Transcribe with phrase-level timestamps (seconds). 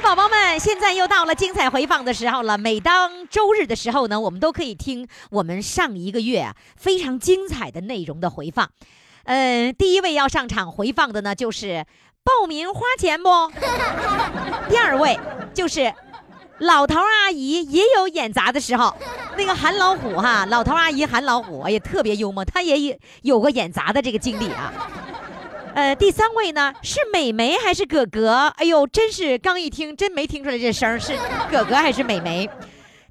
[0.00, 2.56] 宝宝们，现在又到了精彩回放的时候了。
[2.56, 8.70] 每当周日的时候呢，我们都可以听我们上一个月啊非常精彩的内容的回放。
[9.24, 11.84] 嗯，第一位要上场回放的呢，就是
[12.22, 13.28] 报名花钱不？
[14.70, 15.18] 第二位
[15.52, 15.92] 就是
[16.58, 18.96] 老头阿姨也有演杂的时候，
[19.36, 24.72] 那个韩老虎哈，老头阿姨韩老虎，也，特别幽默，他也有有过演杂的这个经历啊。
[25.74, 28.52] 呃，第三位呢是美眉还是哥哥？
[28.56, 31.12] 哎呦，真是刚一听真没听出来这声是
[31.50, 32.48] 哥哥还是美眉。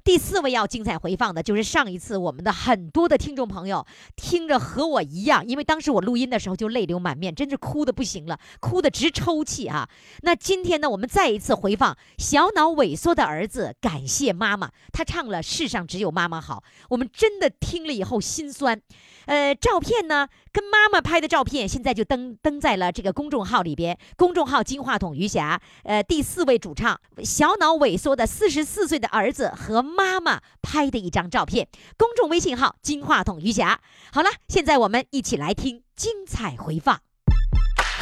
[0.08, 9.86] 第四位要精彩回放的，就是上一次我们的很多的听众朋友听着和我一样，因为当时我录音的时候就泪流满面，真是哭的不行了，哭的直抽泣啊。
[10.22, 18.80] 那今天呢，我们再一次回放小脑萎缩的儿子感谢妈妈，他唱了《世上只有妈妈好》，我们真的听了以后心酸。
[19.26, 23.98] 呃，照片呢，跟妈妈拍的照片，现在就登登在了这个公众号里边。
[24.16, 31.66] 公众号“金话筒余霞”，呃，第四位主唱小脑萎缩的四十四岁的儿子和妈妈拍的一张照片。
[31.96, 33.80] 公众微信号“金话筒余霞”。
[34.14, 37.00] 好了，现在我们一起来听精彩回放。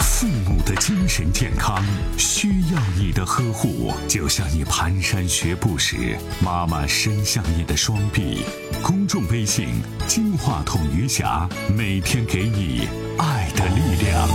[0.02, 1.82] 父母的精神健康
[2.18, 8.44] 需要你的呵护，就像你蹒跚学步时，妈妈伸向你的双臂。
[8.82, 9.68] 公众微信
[10.06, 14.28] “金话筒余霞”，每天给你爱的力量。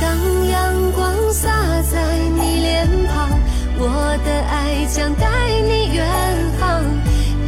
[0.00, 3.30] 当阳光洒在你脸庞，
[3.78, 5.28] 我的爱将带
[5.60, 6.39] 你远航。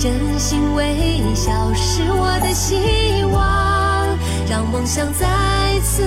[0.02, 4.18] 真心微笑是我的希望，
[4.50, 6.02] 让梦想再次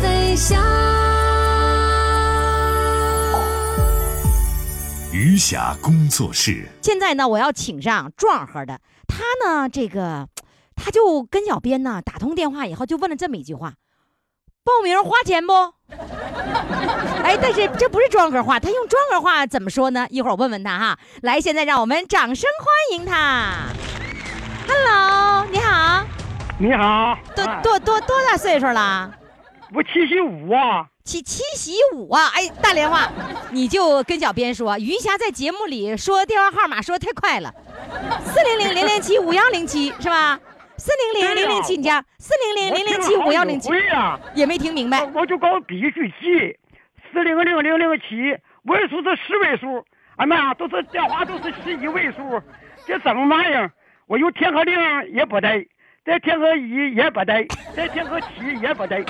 [0.00, 0.58] 飞翔。
[5.12, 10.26] 余霞工作室，现在呢，我要请上壮和的，他呢，这个
[10.74, 13.74] 他就跟小编呢打通电话以后，就问了这么一句话：
[14.64, 15.73] 报名花钱不？
[17.24, 20.06] 哎，但是这不是庄哥话，他用庄哥话怎么说呢？
[20.10, 20.98] 一会儿我问问他哈。
[21.22, 23.52] 来，现在让我们掌声欢迎他。
[24.68, 26.04] Hello，你好，
[26.58, 29.10] 你好，多哎多多多大岁数了？
[29.74, 32.30] 我七十五啊，七七喜五啊！
[32.34, 33.10] 哎，大连话，
[33.50, 37.52] 你就跟小编说，余霞在节目里说电话号码说得太快了，
[38.24, 40.38] 四零零零零七五幺零七是吧？
[40.84, 43.70] 四零零零零七，你家四零零零零七五幺零七
[44.34, 45.02] 也没听明白。
[45.14, 45.90] 我就搞必须
[46.20, 46.54] 记，
[47.10, 49.82] 四零零零零七位数是十位数，
[50.16, 52.38] 哎妈呀，都是电话都是十一位数，
[52.86, 53.72] 这怎么玩意儿？
[54.04, 54.76] 我有填个零
[55.14, 55.66] 也不对，
[56.04, 58.26] 再填个一也不对，再填个七
[58.60, 59.02] 也不对，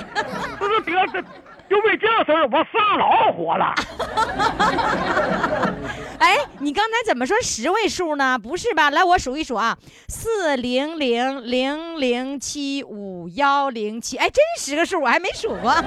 [0.57, 1.21] 都是得这。
[1.69, 3.73] 就为这事儿，我上老火了。
[6.17, 8.39] 哎，你刚才怎么说十位数呢？
[8.41, 8.89] 不是吧？
[8.89, 9.77] 来，我数一数啊，
[10.07, 15.69] 四零零零零七五幺零七，哎，真是十个数，我还没数过。
[15.75, 15.83] 啊，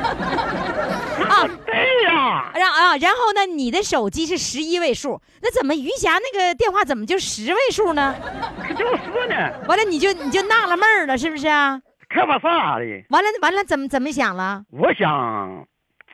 [1.65, 1.75] 对
[2.05, 8.15] 呀， 让啊，然后呢，你的手机是十一位数，那怎么余霞那个电话怎么就十位数呢？
[8.62, 11.81] 可就是呢，完了你就你就纳了闷儿了，是不是啊？
[12.08, 12.84] 可不啥的。
[13.10, 14.64] 完了完了，怎么怎么想了？
[14.70, 15.66] 我想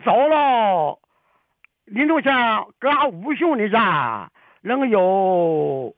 [0.04, 0.98] 找了
[1.86, 4.30] 林中祥搁俺五兄的家，
[4.62, 5.94] 能有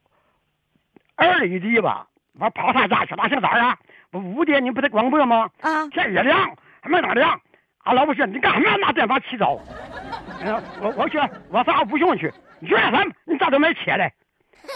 [1.17, 2.07] 二里地吧。
[2.39, 3.79] 我跑他家去，那姓咋啊？
[4.11, 5.49] 我五点你不得广播吗？
[5.63, 7.41] 啊，天也亮，还没哪亮。
[7.85, 9.59] 俺老婆说：“你干什么拿电话起早？”
[10.43, 11.19] 哎 呀，我我去，
[11.51, 12.31] 我上俺五兄去。
[12.59, 12.91] 你说啥？
[13.25, 14.13] 你咋都没切嘞？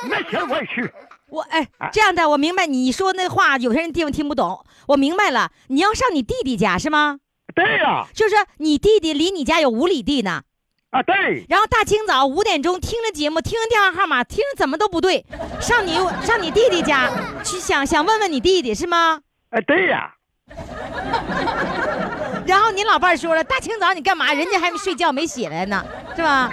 [0.08, 0.82] 没切我也去。
[1.30, 4.64] 我哎，这样的我明白你说那话，有些人地方听不懂。
[4.88, 7.18] 我明白了，你要上你弟弟家是吗？
[7.54, 10.42] 对呀、就是你弟弟离你家有五里地呢。
[10.90, 15.24] 啊，对，然后大清早五点钟听着节目，听着电话号码，听着怎么都不对，
[15.60, 17.08] 上你上你弟弟家
[17.44, 19.20] 去想想问问你弟弟是吗？
[19.50, 20.12] 哎，对呀、
[22.44, 24.32] 然后你老伴儿说了，大清早你干嘛？
[24.32, 25.84] 人家还没睡觉没起来呢，
[26.16, 26.52] 是吧？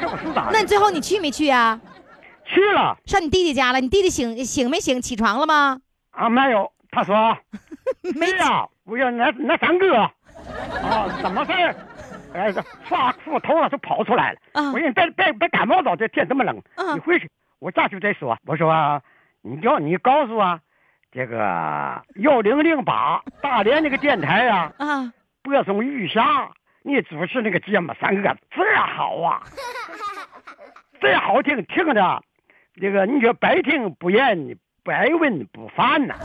[0.51, 1.80] 那你最后你去没去啊？
[2.47, 3.79] 去了上你弟弟家了？
[3.79, 5.01] 你弟弟醒醒没醒？
[5.01, 5.79] 起床了吗？
[6.11, 6.29] 啊？
[6.29, 7.38] 没有，他说。
[8.15, 10.11] 没对呀、我要那那三哥，啊，
[11.21, 11.75] 怎么事儿？
[12.33, 14.39] 哎，这刷裤头了就跑出来了。
[14.53, 17.29] 啊我说你别别别感冒着，这天这么冷，啊你回去。
[17.59, 18.38] 我下去再说？
[18.45, 19.01] 我说
[19.41, 20.59] 你叫你告诉啊，
[21.11, 26.49] 这个幺零零八大连那个电台啊，啊，播送玉霞，
[26.83, 29.41] 你主持那个节目三哥这好啊，
[31.01, 32.23] 这好听，听着，
[32.79, 36.15] 这个你说百听不厌，不爱问不烦呐。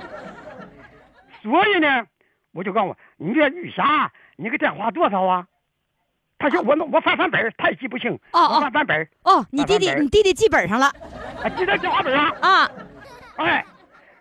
[1.42, 2.04] 所以呢，
[2.52, 5.46] 我就告诉我，你这玉霞，你个电话多少啊？
[6.38, 8.18] 他说我我翻翻本儿，他也记不清。
[8.32, 10.86] 我翻翻本儿，哦，你弟弟你弟弟记本上了
[11.42, 12.30] 啊，记在电话本上。
[12.40, 12.70] 啊
[13.36, 13.64] 哎，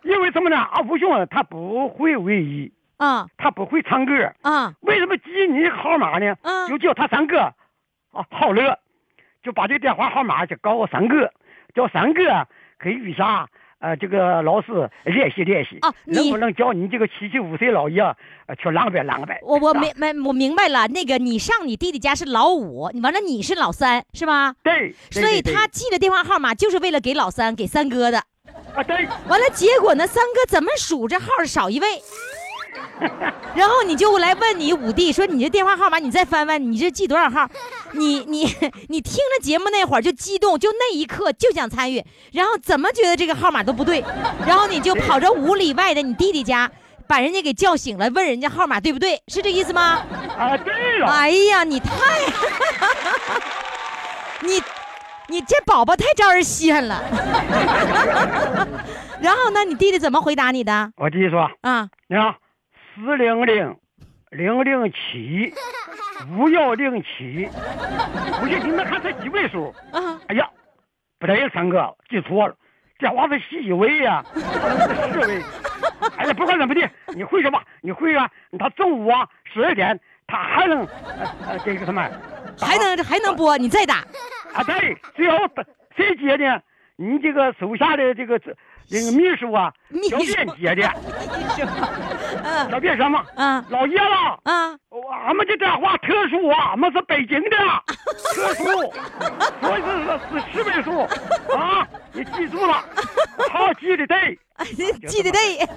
[0.03, 0.57] 因为什么呢？
[0.57, 4.13] 阿福兄他不会唯一，啊他不会唱歌。
[4.41, 6.35] 啊为什么记你号码呢？
[6.43, 7.39] 嗯就叫他三哥，
[8.11, 8.79] 啊，好乐，
[9.43, 11.31] 就把这电话号码就告我三哥，
[11.73, 12.47] 叫三个
[12.77, 13.47] 跟玉霞
[13.79, 18.01] 呃这个老师联系联系，哦能不能叫你这个七十五岁老爷
[18.47, 19.39] 呃去浪呗浪呗？
[19.41, 24.53] 我我啊明明我明白了，那个你上你弟弟家是老五，你完了你是老三是吧？
[24.63, 28.21] 对，对所以他记的电话号码就是为了给老三给三哥的。
[28.75, 31.87] 啊对，完了，结果呢，三哥怎么数这号少一位？
[33.55, 37.49] 然后你就来问你五弟说：“你这电话号码，你再翻翻，你这记多少号？
[37.93, 38.45] 你你
[38.89, 44.03] 你听着节目那会儿就激动，就那一刻就想参与，然后怎么觉得这个号码都不对，
[44.45, 46.69] 然后你就跑着五里外的你弟弟家，
[47.07, 49.19] 把人家给叫醒了，问人家号码对不对？
[49.27, 50.03] 是这意思吗？
[50.37, 51.89] 啊对了，哎呀，你太，
[54.45, 54.61] 你
[55.27, 57.03] 你这宝宝太招人稀罕了。
[59.19, 60.91] 然后呢，你弟弟怎么回答你的？
[60.95, 62.35] 我弟弟说，啊，你看
[63.01, 63.77] 四零零
[64.29, 65.53] 零零七
[66.37, 67.47] 五幺零七，
[68.41, 69.73] 我说 你们看这几位数？
[69.93, 70.45] 啊，哎呀，
[71.17, 72.55] 不对，三哥记错了，
[72.97, 75.41] 这娃是十一位呀、是十位。
[76.17, 78.29] 哎呀，不管怎么的，你会什么，你会啊。
[78.59, 79.97] 他中午啊十二点，
[80.27, 80.85] 他还能
[81.63, 82.05] 这个什么，
[82.59, 83.99] 还能还能播，你再打。
[84.53, 85.37] 啊对，最后
[85.95, 86.61] 谁接呢？
[86.97, 88.37] 你这个手下的这个
[88.89, 89.71] 这这个秘书啊，
[90.09, 90.91] 小便接的，
[92.43, 93.23] 嗯小便什么？
[93.35, 94.03] 嗯老爷子，
[94.45, 97.57] 嗯，我俺们这电话特殊啊，俺们是北京的，
[98.35, 98.63] 特殊，
[99.61, 101.01] 所以是是十位数
[101.55, 102.83] 啊，你记住了，
[103.51, 104.37] 好记得对。
[105.07, 105.67] 记得对。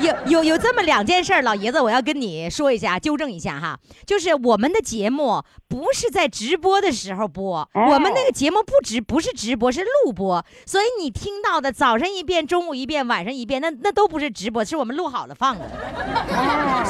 [0.00, 15.64] 有有有这么两件事，老爷子，我要跟你说一下，纠正一下哈，就是我们的节目不是在直播的时候播，我们那个节目不直不是直播，是录播，所以你听到的早上一遍，中午一遍，晚上一遍，那那都不是直播，是我们录好了放的。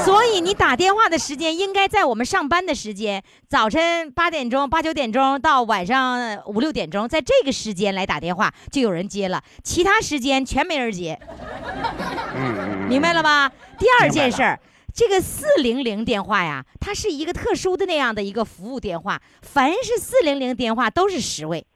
[0.05, 11.19] 所以你打电话的时间应该在我们上班的时间，早晨八点钟、八九点钟到晚上五六点钟，在这个时间来打电话就有人接了，其他时间全没人接，
[12.35, 13.51] 嗯明白了吧？
[13.79, 14.59] 第二件事儿。
[14.97, 21.67] 这个四零零电话呀，它是一个特殊的那样的一个服务电话，凡是四零零电话都是十位，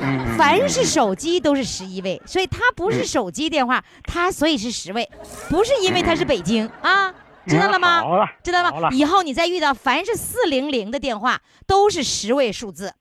[0.00, 5.06] 嗯凡是手机都是十一位，所以它不是手机电话，它所以是十位，
[5.50, 7.12] 不是因为它是北京啊，
[7.46, 8.00] 知道了吗？
[8.00, 8.88] 好了，知道吗？
[8.92, 12.94] 以后你再遇到凡是四零零的电话，都是十位数字，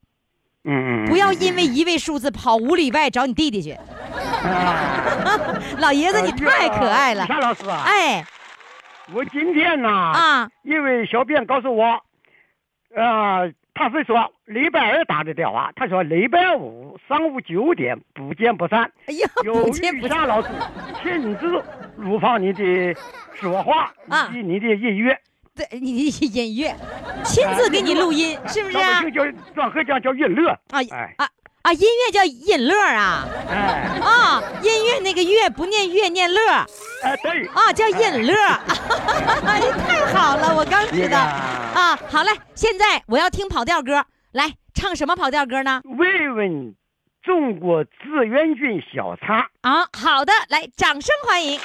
[0.65, 3.77] 嗯嗯，不要因为一位数字跑五里外找你弟弟去。
[4.43, 7.25] 啊 老爷子，你太可爱了。
[7.27, 8.25] 夏，老师啊，哎。
[9.13, 10.49] 我今天呢，啊。
[10.63, 11.99] 因为小编告诉我，
[12.95, 18.89] 呃，他是说礼拜二打的电话，他说礼拜五上午九点不见不散。
[19.07, 20.17] 哎呀，有不见不散。
[20.17, 20.47] 玉霞老师
[21.03, 21.61] 亲自
[21.97, 22.95] 录放你的
[23.33, 24.29] 说话啊。
[24.31, 25.17] 以及你的音乐，
[25.55, 26.73] 对你的音乐，
[27.25, 28.81] 亲自给你录音，是不是啊？
[28.81, 29.01] 老百？
[29.01, 30.49] 姓叫专科讲叫音乐。
[30.51, 31.13] 啊哎。
[31.17, 31.27] 啊
[31.63, 31.71] 啊！
[31.73, 34.41] 音乐叫音乐啊哎啊！
[34.63, 36.39] 音乐那个乐不念乐，念乐
[37.03, 38.35] 哎，对，啊，叫音乐。
[39.45, 41.97] 哎，太好了，我刚知道啊。
[42.09, 45.81] 好嘞，现在我要听跑调歌，来唱什么跑调歌呢？
[45.99, 46.75] 慰问
[47.21, 49.47] 中国志愿军小茶。
[49.61, 51.59] 啊，好的，来，掌声欢迎。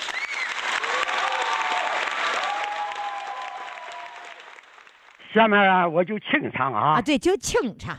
[5.37, 7.03] 下面啊，我就清唱啊啊，。
[7.03, 7.95] 对，就清唱。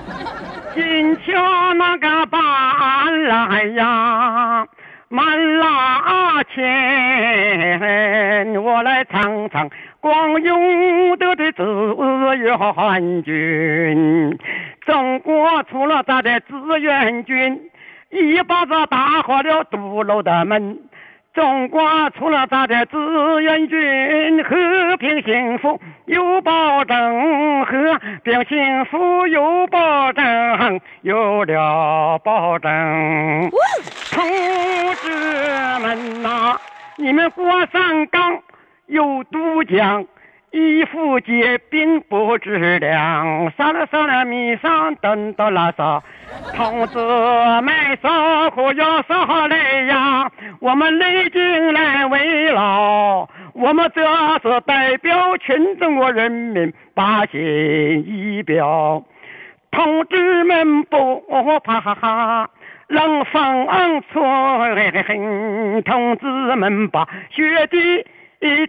[0.74, 2.40] 金桥那个搬
[3.24, 4.66] 来呀，
[5.10, 9.68] 满拉前，我来唱唱
[10.00, 11.62] 光荣的的志
[12.38, 14.38] 愿军。
[14.80, 17.70] 中国出了咱的志愿军，
[18.08, 20.78] 一把子打开了堵楼的门。
[21.34, 22.96] 中国出了咱的志
[23.42, 32.70] 愿军，和平幸福有保证，和平幸福有保证，有了保证。
[34.10, 34.22] 同
[34.96, 35.08] 志
[35.80, 36.60] 们呐、
[36.96, 38.38] 你们过上岗
[38.86, 40.04] 有渡江，
[40.52, 46.02] 衣服结冰不知凉，杀了杀了米上等到拉萨。
[46.54, 46.98] 同志
[47.62, 50.30] 们，烧火要烧来呀！
[50.60, 54.02] 我们累进来为劳，我们这
[54.40, 57.40] 是代表全中国人民把心
[58.06, 59.02] 一表。
[59.70, 61.24] 同志们不
[61.64, 62.50] 怕，
[62.88, 63.66] 冷风
[64.12, 68.06] 吹，同志们把雪地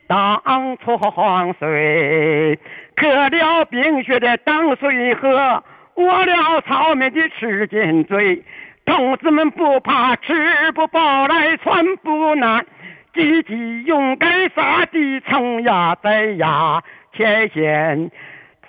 [0.08, 2.60] 当床睡，
[2.96, 5.64] 渴了冰雪的当水喝，
[5.96, 8.44] 饿了草莓的吃进嘴。
[8.86, 12.66] 同志们不怕吃不饱来穿不暖，
[13.14, 18.12] 积极勇敢杀敌冲呀在呀前线，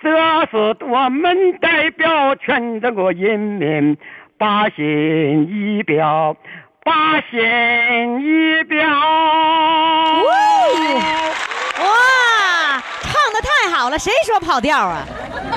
[0.00, 0.10] 这
[0.46, 3.96] 是我们代表全中国人民
[4.38, 6.36] 把心一表，
[6.84, 8.78] 八仙一表。
[11.80, 15.02] 哇，唱的太好了，谁说跑调啊？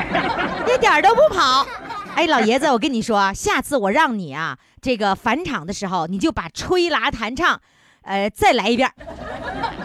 [0.74, 1.68] 一点都不跑。
[2.16, 7.60] 哎，老爷子，我跟你说啊，下次我让你啊，这个返场的时候，你就把吹拉弹唱，
[8.04, 8.90] 呃，再来一遍，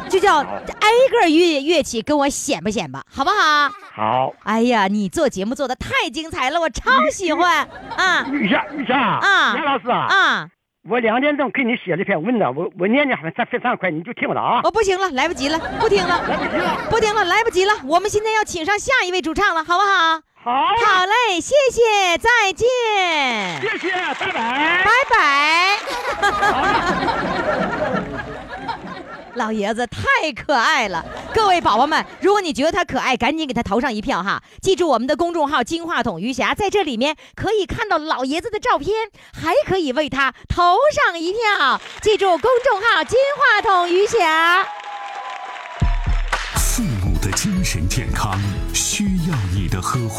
[0.09, 0.45] 就叫挨
[1.11, 3.69] 个乐乐器跟我显摆显摆，好不好？
[3.95, 10.49] 好，哎呀，你做节目做的太精彩了，我超喜欢啊玉霞，玉霞啊杨老师啊，啊！
[10.89, 14.61] 我两点钟给你写了一篇文章，我我念念还非常快，你就听了啊。
[14.65, 20.21] 哦，不行了，来不及了，不听了，来不及了，不听了，来不及了，我们现在要请上下一位主唱了，好不好？
[20.43, 22.67] 好，好嘞，谢谢，再见，
[23.61, 24.83] 谢谢，拜拜。
[24.83, 24.91] 拜
[27.93, 28.03] 拜。
[29.35, 34.43] 老爷子太可爱了，各位宝宝们，如果你觉得他可爱，赶紧给他投上一票哈！
[34.61, 41.81] 记住我们的公众号“金话筒余霞”，在这里面可以看到老爷子的照片，还可以为他投上一票。
[42.03, 44.67] 记住公众号“金话筒余霞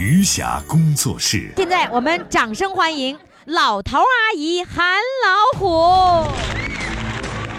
[0.00, 1.52] 余霞工作室”。。
[1.58, 6.26] 现在我们掌声欢迎老头阿姨韩老虎。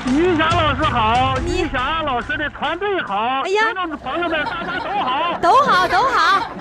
[0.08, 5.40] 余霞老师好，余霞老师的团队好，哎呀观众的朋友们大家都好。
[5.40, 6.52] 都好，都好。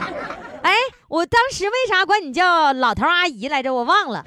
[0.62, 0.72] 哎，
[1.08, 3.72] 我当时为啥管你叫老头阿姨来着？
[3.72, 4.24] 我忘了。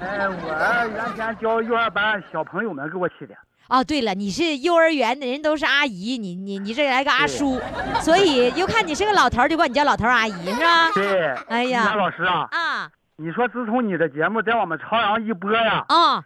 [0.00, 3.34] 哎，我原先教幼儿班小朋友们给我起的。
[3.68, 7.60] 哦，对了，你是幼儿园的人都是阿姨，你你你这来个阿叔，
[8.00, 10.90] 所以又看你是个老头，就管你叫老头阿姨是吧？
[10.94, 16.24] 对，哎呀老师啊，啊你说自从你的节目在我们朝阳一播呀，啊，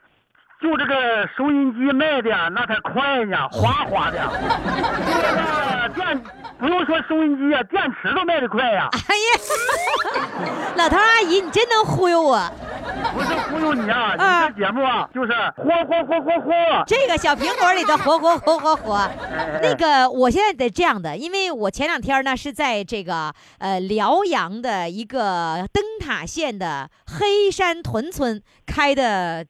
[0.60, 4.20] 就这个收音机卖的那才快呢，哗哗的。
[5.10, 6.22] 这个电
[6.62, 8.88] 不用说收音机啊，电池都卖的快呀。
[8.92, 10.46] 哎呀，
[10.78, 12.40] 老头阿姨，你真能忽悠我。
[13.12, 16.52] 不是忽悠你啊，啊你这节目啊，就是火火火火火。
[16.86, 18.94] 这个小苹果里的活活活活活。
[18.94, 26.88] 哎那个，我现在得这样的，因为我前两天呢是在这个呃辽阳的一个灯塔县的
[27.18, 29.44] 黑山屯村开的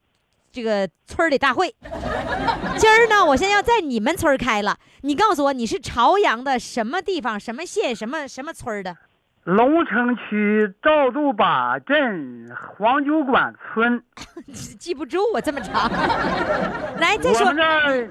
[0.52, 1.74] 这个村儿里大会。
[2.76, 8.96] 今儿呢，我现在要在你们村儿开了，你告诉我你是朝阳的什么地方、什么县、什么什么村儿的？
[9.44, 14.00] 龙城区赵渡坝镇黄酒馆村，
[14.78, 15.90] 记不住啊，这么长。
[17.00, 18.08] 来，再说我们这儿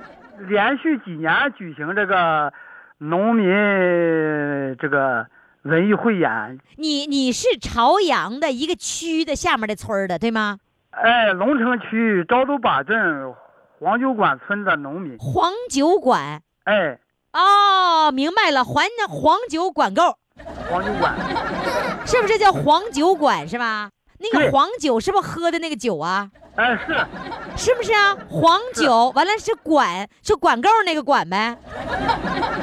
[0.50, 2.52] 连续几年举行这个
[2.98, 3.46] 农民
[4.78, 5.26] 这个
[5.62, 6.60] 文艺汇演。
[6.76, 10.58] 你你是朝阳的一个区的下面的村儿的，对吗？
[10.92, 13.34] 哎，龙城区昭州坝镇
[13.80, 16.42] 黄酒馆村的农民，黄酒馆。
[16.66, 17.00] 哎，
[17.34, 20.18] 哦，明白了，黄黄酒管够，
[20.70, 21.16] 黄酒馆，
[22.06, 23.90] 是不是叫黄酒馆是吧？
[24.20, 26.30] 那个黄酒是不是喝的那个酒啊？
[26.56, 26.94] 哎是，
[27.56, 28.16] 是不是啊？
[28.30, 31.58] 黄酒完了是管，是管够那个管呗？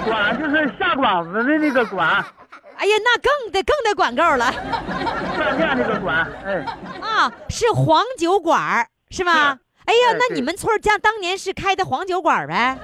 [0.04, 2.24] 管就是下馆子的那个馆，
[2.78, 4.52] 哎呀，那更得更得管够了
[5.36, 6.64] 饭店那个馆，哎，
[7.00, 7.30] 啊！
[7.48, 9.32] 是黄酒馆儿是吧？
[9.52, 12.78] 是哎呀，那你们村儿家当年是开的黄酒馆呗？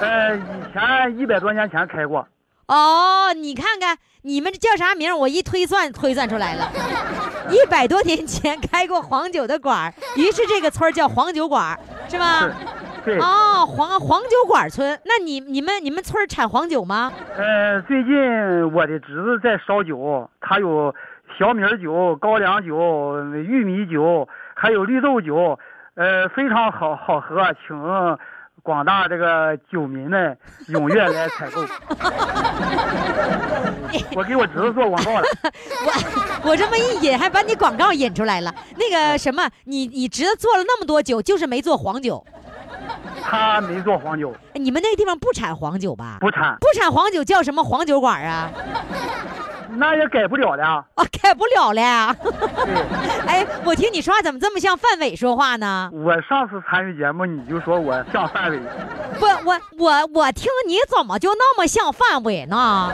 [0.00, 0.40] 呃，以
[0.72, 2.26] 前一百多年前开过，
[2.66, 5.16] 哦，你看看你们这叫啥名？
[5.18, 6.70] 我一推算推算出来了，
[7.50, 12.50] 一百多年前开过黄酒的馆儿，于是这个村叫黄酒馆儿，是吧？
[13.20, 17.12] 哦，黄黄酒馆村，那你你们你们村产黄酒吗？
[17.36, 20.94] 呃，最近我的侄子在烧酒，他有
[21.38, 25.58] 小米酒、高粱酒、玉米酒，还有绿豆酒，
[25.94, 27.76] 呃，非常好好喝，请
[28.62, 31.62] 广大这个酒民们踊跃来采购。
[34.14, 35.24] 我给我侄子做广告了。
[36.44, 38.54] 我我这么一引，还把你广告引出来了。
[38.76, 42.24] 那个什么，你你侄子做了那么多酒，就是没做黄酒。
[43.22, 46.18] 他没做黄酒，哎你们那个地方不产黄酒吧？
[46.20, 48.50] 不产，不产黄酒叫什么黄酒馆啊？
[49.74, 50.84] 那也改不了了。
[50.96, 52.14] 啊，改不了了呀。
[53.26, 55.88] 哎，我听你说话怎么这么像范伟说话呢？
[55.94, 58.58] 我上次参与节目，你就说我像范伟，
[59.18, 62.92] 不，我我我听你怎么就那么像范伟呢？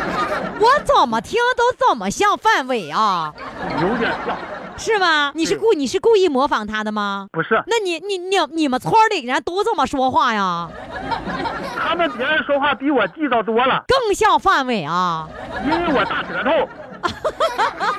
[0.58, 3.34] 我怎么听都怎么像范伟啊？
[3.82, 4.34] 有点像，
[4.76, 5.32] 是吗？
[5.34, 7.28] 你是对故你是故意模仿他的吗？
[7.32, 10.68] 不是那你你你你们村里人都这么说话呀？
[11.76, 15.28] 他们别人说话比我地道多了，更像范伟啊！
[15.64, 16.68] 因为我大舌头。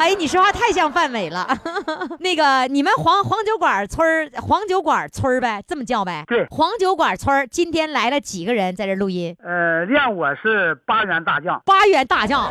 [0.00, 1.46] 哎，你说话太像范伟了。
[2.20, 6.24] 那个，你们黄黄酒馆村儿，黄酒馆村儿呗，这么叫呗？
[6.26, 9.36] 对黄酒馆村儿今天来了几个人在这录音？
[9.44, 12.46] 呃，练我是八员大将，八员大将，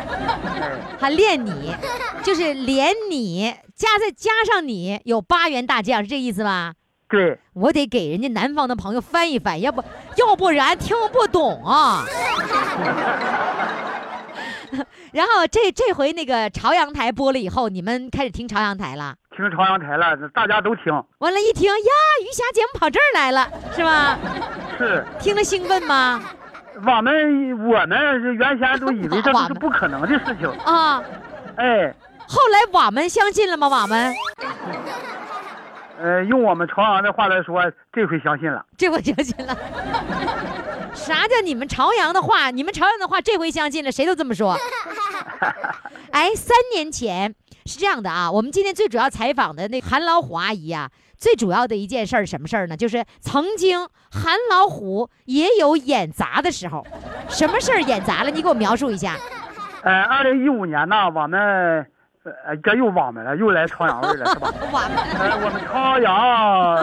[0.60, 1.74] 哎， 还练你，
[2.22, 6.74] 就是连你加再加上你，有八员大将，是这意思吧？
[7.08, 9.82] 对，我得给人家南方的朋友翻一翻，要不
[10.14, 12.04] 要不然听不懂啊。
[15.12, 19.14] 然后这这回那个朝阳台播了以后，你们开始听朝阳台了。
[19.36, 24.18] 听朝阳台了，大家都听，完了，一听呀，余霞节目跑这儿来了，是吧？
[24.76, 26.22] 是听了兴奋吗？
[26.82, 31.02] 我们我们原先都以为这 都是不可能的事情，啊，
[31.56, 31.94] 哎，
[32.26, 33.68] 后来我们相信了吗？
[33.68, 34.14] 我们
[36.02, 38.64] 呃，用我们朝阳的话来说，这回相信了。
[38.78, 39.54] 这回相信了。
[40.94, 42.50] 啥叫你们朝阳的话？
[42.50, 44.56] 你们朝阳的话，这回相信了，谁都这么说。
[46.10, 47.34] 哎，三年前
[47.66, 52.74] 是这样的啊，我们今天最主要采访的那韩老虎阿姨啊，最主要的一件事儿什么事儿呢？
[52.74, 56.82] 就是曾经韩老虎也有演砸的时候，
[57.28, 58.30] 什么事儿演砸了？
[58.30, 59.16] 你给我描述一下。
[59.82, 61.86] 呃，二零一五年呢，我们
[62.44, 64.48] 呃这又我们了，又来朝阳味了，是吧？
[65.42, 66.76] 我们朝阳，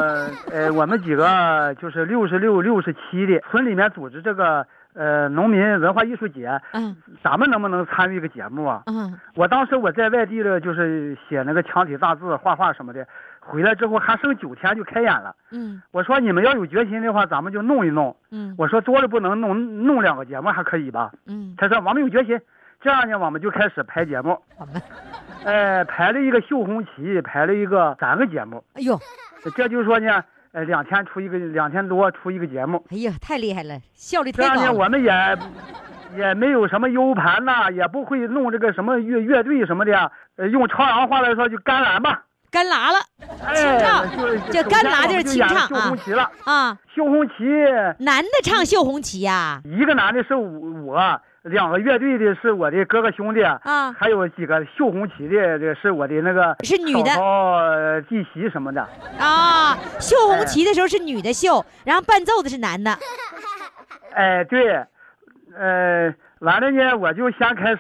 [0.52, 8.84] 呃，我们几个就是六十六、六十七的村里面组织这个呃农民文化艺术节，嗯咱们能不能参与一个节目啊？
[8.88, 13.06] 嗯我当时我在外地的，就是写那个墙体大字、画画什么的，
[13.39, 15.36] 回来之后还剩九天就开演了。
[15.52, 18.15] 嗯我说你们要有决心的话，咱们就弄一弄。
[18.32, 21.12] 嗯我说多了不能弄，弄两个节目还可以吧？
[21.28, 22.39] 嗯，他说我们有决心，
[22.82, 24.38] 这样呢，我们就开始排节目。
[24.58, 24.82] 我们，
[25.44, 29.00] 呃，排了一个绣红旗，排了一个三个节目，哎呦，
[29.56, 32.86] 这就是说呢，呃，两天出一个，两天多出一个节目。
[32.92, 34.72] 哎呀，太厉害了，效率这样呢。
[34.72, 35.38] 我们也
[36.16, 42.24] 也没有什么 U 盘呐，也不会弄这个什么乐乐队什么的，呃，用朝阳话来说就干蓝吧。
[42.50, 42.98] 干拉了
[43.46, 46.32] 哎，清唱就这干拉就是清唱绣红旗了。
[46.46, 46.78] 啊！
[46.96, 47.44] 绣红旗，
[48.00, 57.22] 男的唱绣红旗呀、一个男的是我，两个乐队的是我的哥哥兄弟，啊还有几个绣红旗的，这是我的那个是女的嫂嫂
[57.58, 58.82] 呃弟媳什么的。
[59.20, 59.78] 啊！
[60.00, 62.92] 绣红旗的时候是女的绣，然后伴奏的是男的。
[64.14, 64.74] 哎，对，
[65.56, 67.80] 呃，完了呢，我就先开始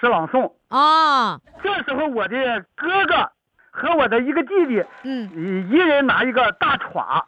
[0.00, 0.52] 诗朗诵。
[0.68, 2.36] 啊，这时候我的
[2.76, 3.30] 哥哥
[3.70, 7.22] 和我的一个弟弟，嗯，一一人拿一个大歘，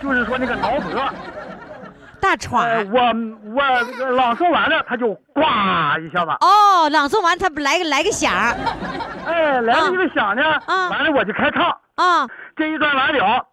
[0.00, 1.08] 就是说那个 挠脖。
[2.22, 2.64] 大喘。
[2.64, 3.00] 呃，我
[3.52, 5.40] 我朗诵完了，他就呱
[6.00, 8.54] 一下子，哦，朗诵完他来个来个响儿。
[9.26, 12.28] 哎，来了一个响呢，啊完了我就开唱，啊！
[12.56, 13.44] 这一段完了，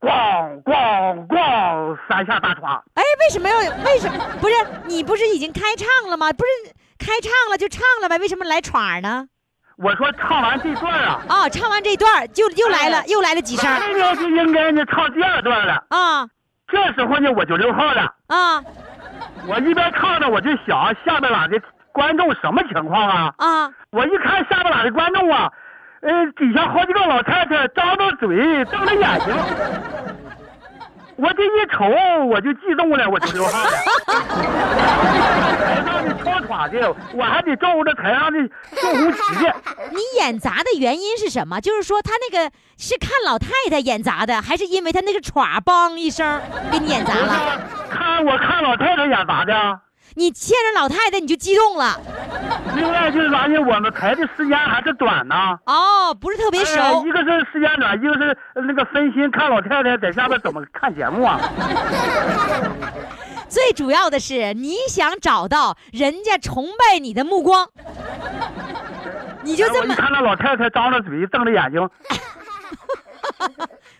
[0.00, 4.54] 咣咣咣三下大歘，哎，为什么要为什么不是
[4.86, 6.32] 你不是已经开唱了吗？
[6.32, 9.26] 不是开唱了就唱了呗，为什么来喘呢？
[9.76, 13.78] 我说唱完这段啊，啊，唱完这段就又来了，哎又来了几声儿。
[13.78, 15.84] 完了呢就应该呢唱第二段了。
[15.90, 16.28] 啊
[16.68, 18.62] 这时候呢我就溜号了，啊
[19.46, 21.58] 我一边唱着我就想下边哪的
[21.92, 23.32] 观众什么情况啊？
[23.38, 23.70] 啊！
[23.90, 25.50] 我一看下边哪的观众啊，
[26.02, 29.34] 呃，底下好几个老太太张着嘴瞪着眼睛，
[31.16, 31.86] 我这一瞅
[32.26, 33.70] 我就激动了，我就流汗了。
[36.28, 38.38] 台上的我还得照顾着台上的
[38.74, 39.54] 绣红旗的。
[39.90, 41.60] 你演砸的原因是什么？
[41.60, 47.60] 就是说他那个是看老太太演砸的，还是因为他那个歘梆一声给你演砸了？
[47.90, 49.80] 看我看老太太演砸的？
[50.14, 52.00] 你见着老太太你就激动了？
[52.74, 53.58] 另外就是啥呢？
[53.60, 55.34] 我们排的时间还是短呢。
[55.66, 56.80] 哦，不是特别熟。
[56.80, 61.38] 哎一个是时间短，一个是那个分心看老太太在下边怎么看节目啊。
[63.48, 67.68] 最主要的是你想找到人家崇拜你的目光，
[69.42, 71.80] 你就这么我一看那老太太张着嘴瞪着眼睛，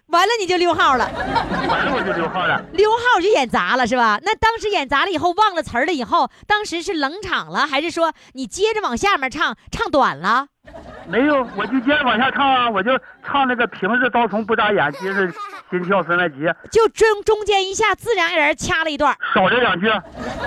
[0.08, 1.10] 完了你就溜号了，
[1.68, 2.62] 完了我就溜号了。
[2.72, 4.20] 溜号就演砸了是吧？
[4.22, 10.48] 那当时演砸了以后忘了词儿了以后，当时是冷场了，还是说你接着往下面唱，唱短了？
[11.08, 12.90] 没有，我就接着往下唱啊，我就
[13.26, 15.32] 唱那个平日刀虫不眨眼，今日
[15.70, 16.36] 心跳分外急，
[16.70, 19.86] 就中中间一下自然而然掐了一段，少了两句，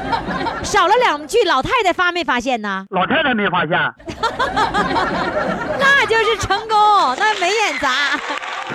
[0.64, 2.86] 少了两句，老太太发没发现呢？
[2.90, 3.72] 老太太没发现。
[5.80, 6.78] 那就是成功，
[7.18, 7.90] 那没演砸。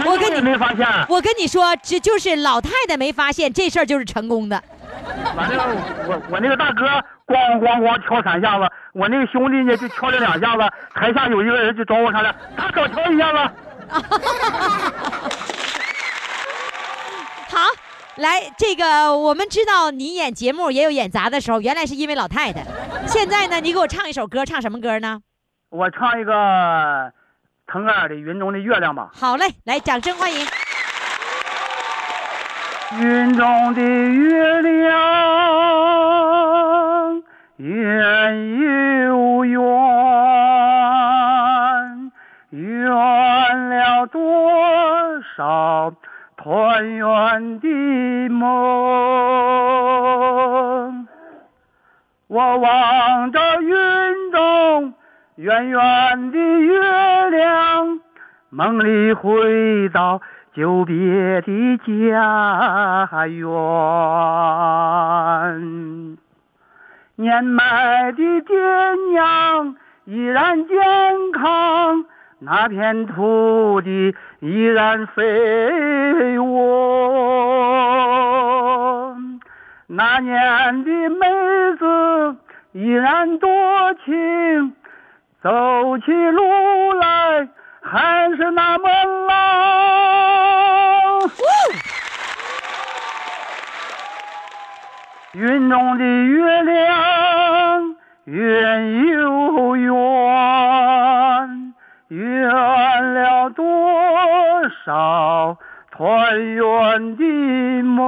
[0.04, 0.86] 我跟你没发现。
[1.08, 4.62] 我跟你说，这就是老太太没发现这事儿就是成功的。
[5.36, 5.64] 完了，
[6.06, 6.86] 我我那个大哥
[7.26, 10.62] 咣咣咣敲三下子，我那个兄弟呢就敲了两下子，
[10.94, 13.38] 台下有一个人就找我商量，他少敲一下子。
[17.48, 17.58] 好，
[18.16, 22.64] 来，这个我们知道你演节目也有演砸的时候，原来是因为老太太。
[23.06, 25.20] 现在呢，你给我唱一首歌，唱什么歌呢？
[25.70, 27.12] 我唱一个
[27.66, 29.10] 腾格尔的《云中的月亮》吧。
[29.14, 30.46] 好嘞，来，掌声欢迎。
[32.94, 34.72] 云中的月亮
[37.56, 39.60] 圆又圆，
[42.50, 42.88] 圆
[43.68, 45.92] 了多少
[46.36, 48.46] 团圆的梦。
[52.28, 54.94] 我望着云中
[55.34, 58.00] 圆圆的月亮，
[58.50, 60.20] 梦里回到。
[60.56, 60.96] 久别
[61.42, 66.16] 的家园，
[67.16, 68.56] 年迈的爹
[69.10, 70.78] 娘依然健
[71.32, 72.06] 康，
[72.38, 77.14] 那片土地依然肥沃，
[79.88, 81.26] 那年的妹
[81.78, 82.36] 子
[82.72, 83.50] 依然多
[84.06, 84.72] 情，
[85.42, 87.46] 走起路来
[87.88, 89.30] 还是那么冷。
[95.34, 97.94] 云中的月亮
[98.24, 99.94] 圆又圆，
[102.08, 102.50] 圆
[103.14, 103.64] 了多
[104.84, 105.56] 少
[105.92, 108.02] 团圆的梦。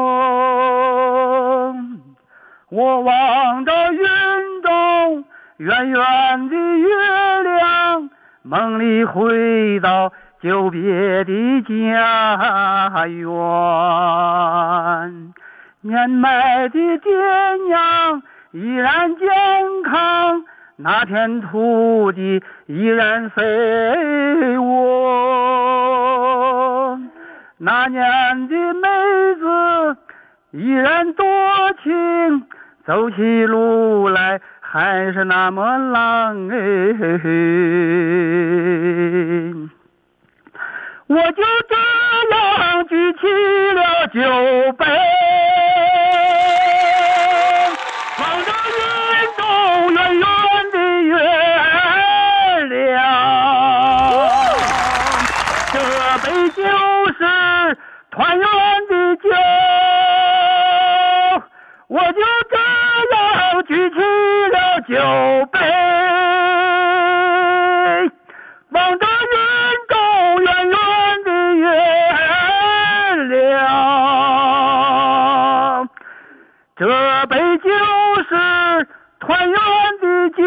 [2.70, 5.24] 我望着云中
[5.58, 8.10] 圆圆的月亮，
[8.42, 10.12] 梦里回到。
[10.40, 10.80] 久别
[11.24, 13.24] 的家园，
[15.80, 17.10] 年迈的爹
[17.66, 18.22] 娘
[18.52, 19.28] 依然健
[19.82, 20.44] 康，
[20.76, 23.42] 那片土地依然肥
[24.58, 25.00] 沃，
[27.56, 28.88] 那年的妹
[29.40, 29.96] 子
[30.52, 31.26] 依然多
[31.82, 32.46] 情，
[32.86, 36.54] 走起路来还是那么浪哎。
[41.06, 41.74] 我就这
[42.34, 43.20] 样举起
[43.72, 44.20] 了酒
[44.72, 44.84] 杯，
[48.18, 48.78] 望着云
[49.38, 49.40] 中
[49.94, 50.24] 圆圆
[50.70, 51.16] 的月
[52.66, 52.94] 亮，
[55.72, 55.74] 这
[56.26, 56.60] 杯酒
[57.16, 57.20] 是
[58.10, 58.44] 团圆
[58.90, 59.24] 的酒。
[61.86, 63.96] 我就这样举起
[64.88, 64.94] 酒
[65.52, 65.60] 杯
[68.70, 69.36] 望着云
[69.86, 69.94] 中
[70.44, 70.76] 远远
[71.26, 71.62] 的月
[73.28, 73.54] 亮，
[76.74, 76.80] 这
[77.26, 77.68] 杯酒
[78.30, 78.32] 是
[79.20, 79.56] 团圆
[80.00, 80.42] 的酒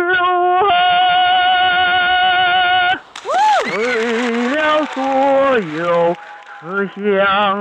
[0.65, 0.73] 啊，
[3.69, 3.69] 醉
[4.55, 4.97] 了所
[5.59, 6.15] 有
[6.59, 6.99] 思乡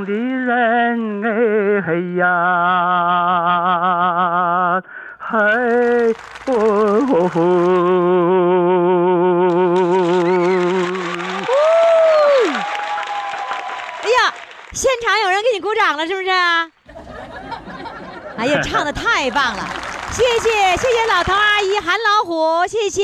[0.07, 0.51] 的人。
[1.87, 2.23] 哎呀，
[5.19, 5.37] 嘿。
[6.53, 7.41] 哦吼！
[14.03, 14.35] 哎呀，
[14.73, 16.29] 现场有人给你鼓掌了，是不是？
[18.39, 19.69] 哎呀， 唱的太棒了！
[20.13, 23.03] 谢谢谢谢老头阿姨韩老虎，谢谢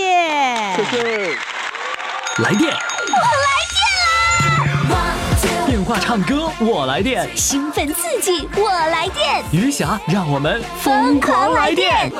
[0.76, 1.36] 谢谢。
[2.38, 2.74] 来电。
[2.74, 3.56] 我来
[5.66, 12.10] 电话唱歌我来电，兴奋刺激我来电，余霞让我们疯狂来电。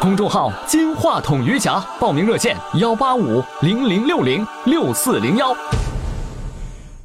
[0.00, 5.54] 公众号“金话筒余霞”，报名热线：幺八五零零六零六四零幺。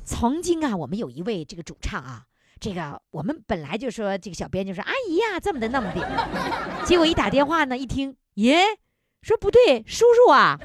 [0.05, 2.21] 曾经啊，我们有一位这个主唱啊，
[2.57, 8.59] 这个我们本来就说这个小编就说阿姨呀这么的那么的，结果一打电话呢，一听耶，
[9.21, 10.57] 说不对，叔叔啊，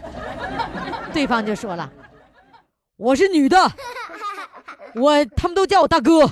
[1.13, 1.91] 对方就说了，
[2.97, 3.57] 我是女的。
[4.95, 6.27] 我他们都叫我大哥，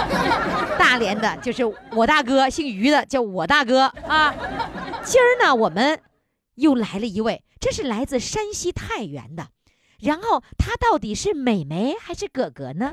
[0.78, 4.34] 大连的就是我大哥，姓于的叫我大哥啊。
[5.02, 6.00] 今儿呢，我们
[6.54, 9.48] 又来了一位，这是来自山西太原的，
[10.00, 12.92] 然后他到底是美眉还是哥哥呢？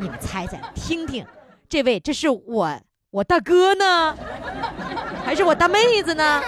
[0.00, 1.26] 你们猜猜，听听，
[1.68, 4.16] 这位这是我我大哥呢，
[5.24, 6.42] 还是我大妹子呢？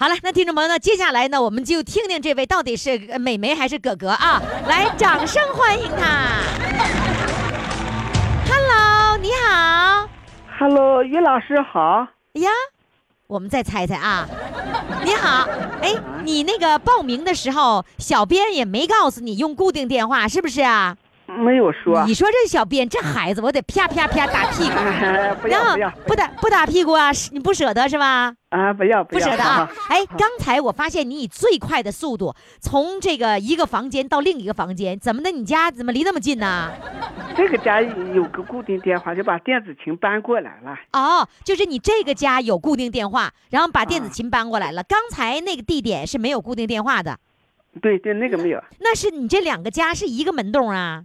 [0.00, 4.40] 好了，那听众朋友呢，接下来呢，我们就听听这位到底是呃美眉还是哥哥啊！
[4.68, 6.38] 来，掌声欢迎他。
[8.48, 10.08] Hello，你好。
[10.60, 12.06] Hello，于老师好。
[12.34, 12.50] 哎呀，
[13.26, 14.28] 我们再猜猜啊。
[15.02, 15.48] 你好，
[15.82, 20.96] 哎，你那个报名的时候，小编也没告诉你用固定电话，是不是啊？
[21.28, 22.04] 没有说。
[22.06, 24.74] 你说这小编这孩子，我得啪啪啪打屁股，
[25.42, 27.10] 不然后要不要不打不打屁股啊？
[27.32, 28.34] 你不舍得是吧？
[28.48, 28.72] 啊！
[28.72, 29.70] 不要要不舍得啊！
[29.90, 35.30] 哎，刚才我发现你以最快的速度从这个一个房间到另一个房间，怎么的？
[35.30, 36.72] 你家怎么离那么近呢？
[37.36, 40.74] 这个家有个固定电话，就把电子琴搬过来了。
[40.94, 44.82] 哦，就是你这个家有固定电话，然后把电啊子琴搬过来了。
[44.82, 47.18] 刚才那个地点是没有固定电话的，
[47.82, 51.04] 对对，那个没有，那是你这两个家是一个门洞啊？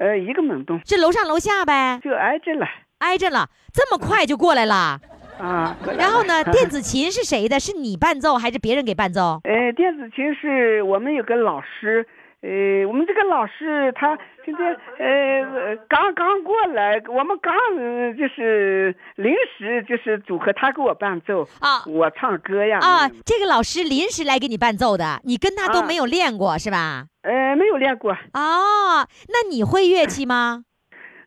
[0.00, 2.00] 呃，一个门洞这楼上楼下呗？
[2.02, 2.66] 就挨着了
[3.00, 4.98] 挨着了，这么快就过来了。
[5.38, 5.76] 啊。
[5.98, 7.60] 然后呢， 电子琴是谁的？
[7.60, 9.40] 是你伴奏还是别人给伴奏？
[9.44, 12.06] 呃，电子琴是我们有个老师，
[12.42, 27.04] 呃，我们这个老师他现在呃刚刚过来，我们刚呃就是临时就是组合他给我伴奏啊我唱歌呀啊嗯，这个老师临时来给你伴奏的，你跟他都啊没有练过是吧？
[27.22, 30.64] 呃，没有练过，哦，那你会乐器吗？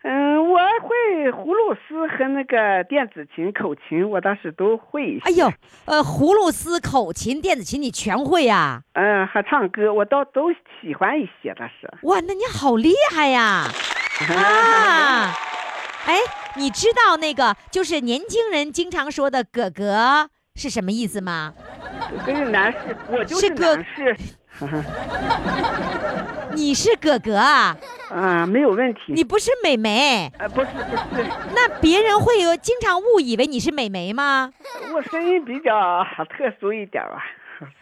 [0.03, 5.21] 嗯，我会葫芦丝和那个电子琴、口琴，我倒是都会一些。
[5.23, 5.51] 哎呦，
[5.85, 11.89] 呃，葫芦丝、口琴、电子琴你全会呀、嗯，还唱歌，我倒都喜欢一些，倒是。
[12.01, 13.63] 哇，那你好厉害呀！
[14.29, 15.31] 啊，
[16.05, 16.19] 哎，
[16.57, 21.53] 你知道那个就是年轻人经常说的“哥哥”是什么意思吗？
[22.25, 22.77] 这是男士，
[23.09, 24.17] 我就是是个男士。
[26.53, 27.75] 你是哥哥啊，
[28.09, 28.99] 啊，没有问题。
[29.07, 34.51] 你不是美眉，啊，不是不是，那别人会有经常误以为你是美眉吗？
[34.93, 37.23] 我声音比较特殊一点吧。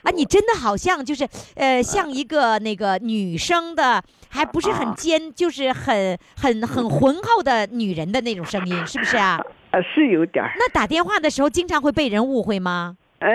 [0.04, 9.40] 啊，你真的好像就是呃，像一个那个女生的，还不是很尖，就是很很很浑厚的女人的那种声音，是不是啊？
[9.72, 10.52] 呃，是有点儿。
[10.58, 12.96] 那打电话的时候经常会被人误会吗？
[13.20, 13.30] 嗯，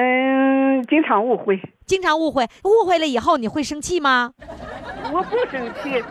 [0.85, 1.61] 经常误会。
[1.87, 4.33] 经常误会，误会了以后你会生气吗？
[5.13, 6.03] 我不生气，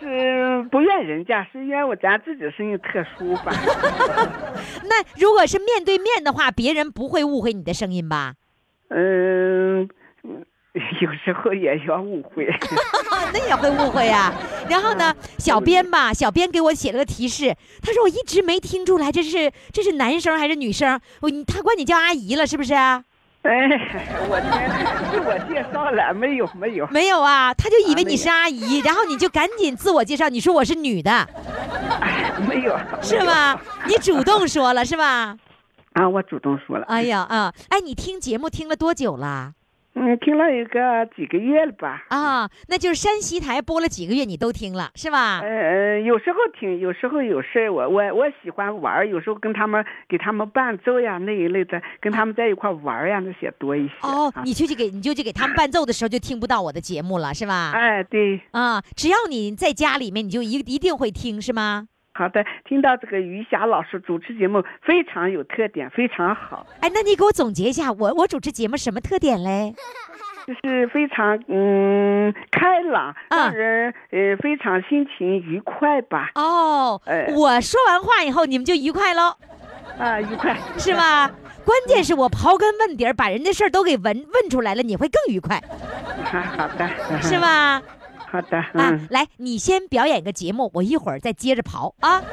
[0.00, 3.52] 就是不怨人家，是怨我咱自己声音特殊吧。
[4.84, 8.34] 那如果是面对面的话，别人不会误会你的声音吧？
[8.88, 9.88] 嗯，
[11.00, 12.46] 有时候也要误会。
[13.32, 14.32] 那也会误会呀、
[14.68, 23.04] 然后呢，小编吧，小编给我写了个提示，他说我一直没听出来这是这是男生还是女生，我他管你叫阿姨了是不是啊？
[23.46, 23.68] 哎，
[24.28, 24.70] 我天，
[25.10, 26.48] 自我介绍了没有？
[26.54, 26.86] 没有。
[26.88, 31.10] 没有啊，他就以为你是阿姨，然后你就赶紧自我介绍，你说我是女的，
[32.00, 32.74] 哎，没有。
[32.76, 33.58] 没有是吗？
[33.86, 35.36] 你主动说了是吧？
[35.92, 36.84] 啊，我主动说了。
[36.88, 39.52] 哎呀啊，哎，你听节目听了多久了？
[39.98, 42.04] 嗯，听了有个几个月了吧？
[42.10, 45.40] 啊，那就是山西台播了几个月，你都听了是吧？
[45.40, 53.94] 呃呃，有时候听，有时候有事儿，我我我喜欢玩儿，有时候跟他们给他们伴奏呀那一类的，跟他们在一块儿玩儿呀那些多一些。
[54.02, 57.72] 哦，啊你就去给你就去给他们伴奏的时候就听不到我的节目了是吧？
[57.74, 61.88] 哎，对，啊，只要你在家里面，你就一一定会听是吗？
[62.16, 69.74] 好的，听到这个于霞老师主持节目非常有特点，非常好，哎，那你给我总结一下，我我主持节目什么特点嘞？
[70.46, 76.30] 就是非常嗯开朗，啊让人呃非常心情愉快吧？
[76.36, 79.34] 哦，哎我说完话以后，你们就愉快喽，
[79.98, 80.94] 啊，愉快是？
[80.94, 81.28] 吧？
[81.66, 85.60] 关键是我刨根问底儿，把人家事儿都给问问出来了，你会更愉快，
[86.24, 86.88] 好 好的，
[87.20, 87.36] 是？
[87.40, 87.82] 吧？
[88.30, 92.22] 好的，啊嗯，，来，你先表演个节目，我一会儿再接着刨啊。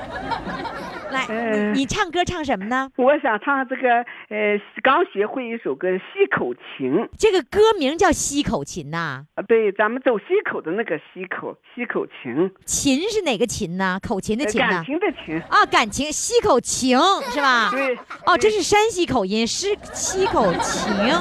[1.12, 2.90] 来，嗯你你唱歌唱什么呢？
[2.96, 3.88] 我想唱这个
[4.30, 6.92] 呃，刚学会一首歌《西口琴》。
[7.20, 14.00] 这个歌名叫西口琴呐、啊，对，咱们走西口的那个西口，西口琴，琴是哪个琴呢？
[14.02, 16.98] 口琴的呃琴呐、感情的情，啊，感情西口情
[17.30, 17.70] 是吧？
[17.70, 21.14] 对，哦，这是山西口音，是西口情。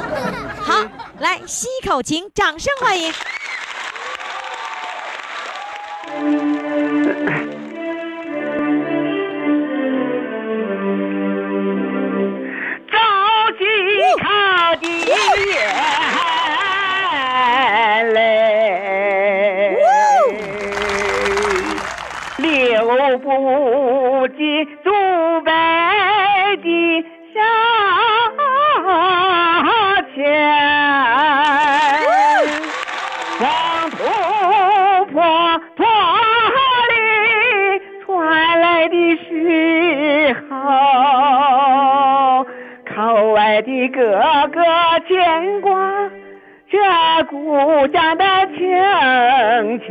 [0.62, 0.88] 好，
[1.20, 3.12] 来西口琴，掌声欢迎。
[23.18, 24.90] 不记祖
[25.42, 25.51] 辈
[26.62, 27.37] 的遐
[30.14, 30.22] 想，
[33.38, 33.42] 黄
[33.90, 33.96] 土
[35.12, 35.14] 坡
[35.77, 35.81] 坡
[36.88, 36.92] 里
[38.05, 38.11] 传
[38.61, 39.29] 来的时
[40.51, 40.53] 候，
[42.94, 44.01] 口外的哥
[44.53, 44.61] 哥
[45.09, 45.70] 牵挂
[46.70, 46.79] 着
[47.31, 47.35] 故
[47.92, 48.25] 乡的
[48.57, 48.61] 情
[49.87, 49.90] 情。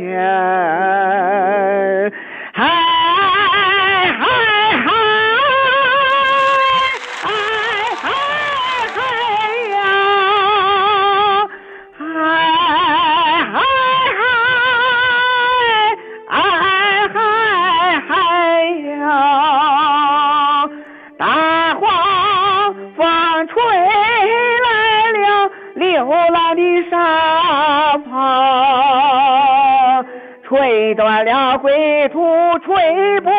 [31.82, 33.30] 了灰土，吹不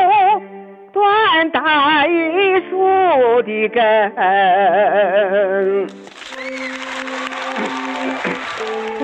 [0.92, 3.80] 断大榆树的根。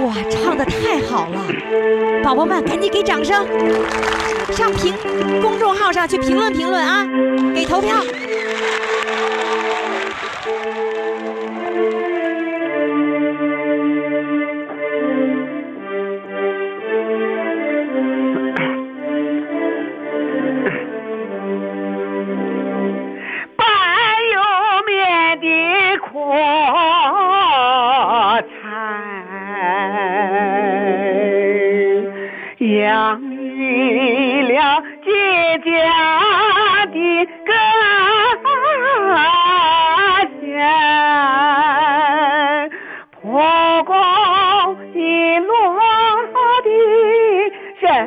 [0.05, 1.39] 哇，唱的太好了！
[2.23, 3.45] 宝宝们，赶紧给掌声！
[4.51, 4.93] 上评
[5.41, 7.07] 公众号上去评论评论啊，
[7.53, 7.95] 给投票。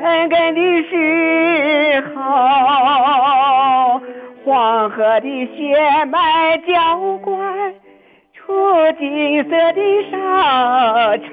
[0.01, 2.93] 生根的时候。
[4.45, 7.75] 黄河的血脉浇灌
[8.35, 8.53] 出
[8.99, 11.17] 金色的沙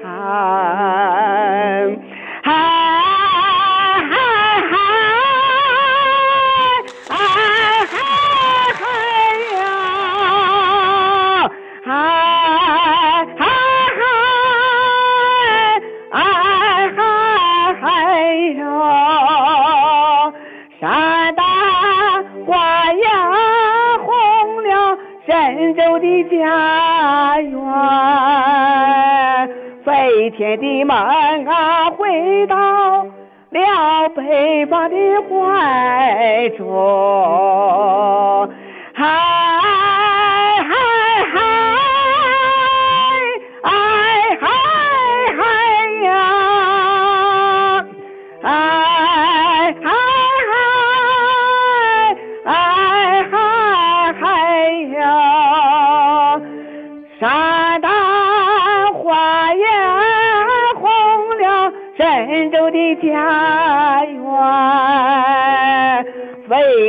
[30.40, 30.96] 飞天的梦
[31.44, 32.56] 啊回到
[33.04, 34.96] 了北方的
[35.28, 36.66] 怀中，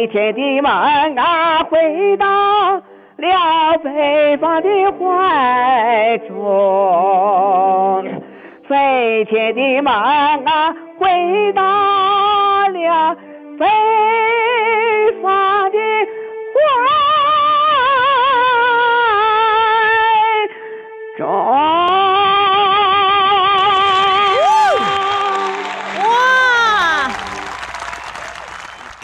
[0.02, 0.72] 飞天的梦
[1.16, 2.26] 啊回到
[3.18, 6.34] 了北方的怀中。
[8.68, 13.16] 飞天的梦啊，回到了
[13.60, 13.68] 北
[15.22, 15.78] 方的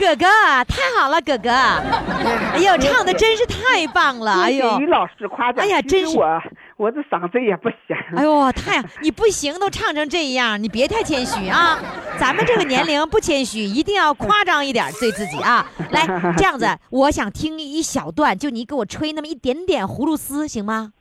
[0.07, 0.25] 哥哥
[0.63, 1.49] 太好了，哥哥！
[1.49, 4.31] 哎呦，唱的真是太棒了！
[4.43, 5.65] 哎呦于老师夸奖。
[5.65, 6.41] 哎呀真是我
[6.77, 7.97] 我这嗓子也不行。
[8.15, 11.77] 哎呦，太你不行都唱成这样，你别太谦虚啊！
[12.17, 15.65] 咱们这个年龄不谦虚，一定要夸张一点对自己啊！
[15.91, 20.93] 来，这样子，我想听一小段，就你给我吹那么一点点葫芦丝，行吗？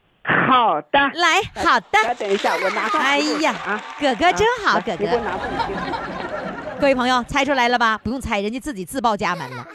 [0.48, 0.98] 好的。
[1.14, 2.14] 来，好的。
[2.18, 3.00] 等一下，我拿上。
[3.00, 5.20] 哎呀啊，哥哥真好，来哥哥。
[6.78, 7.98] 各位朋友，猜出来了吧？
[7.98, 9.66] 不用猜，人家自己自报家门了。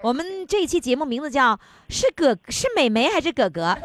[0.00, 3.50] 我们这一期节目名字叫是哥是美眉还是哥？
[3.50, 3.76] 哥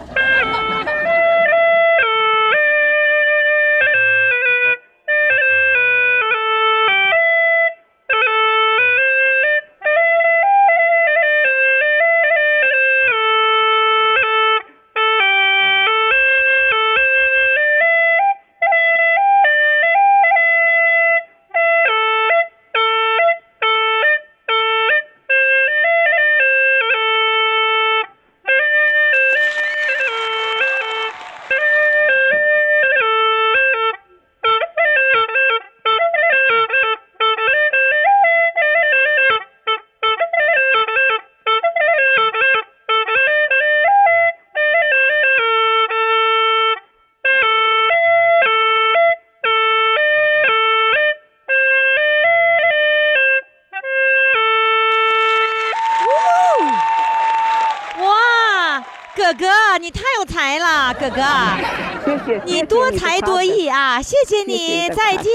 [62.45, 64.01] 你多才多艺啊！
[64.01, 65.33] 谢谢谢谢你，再见。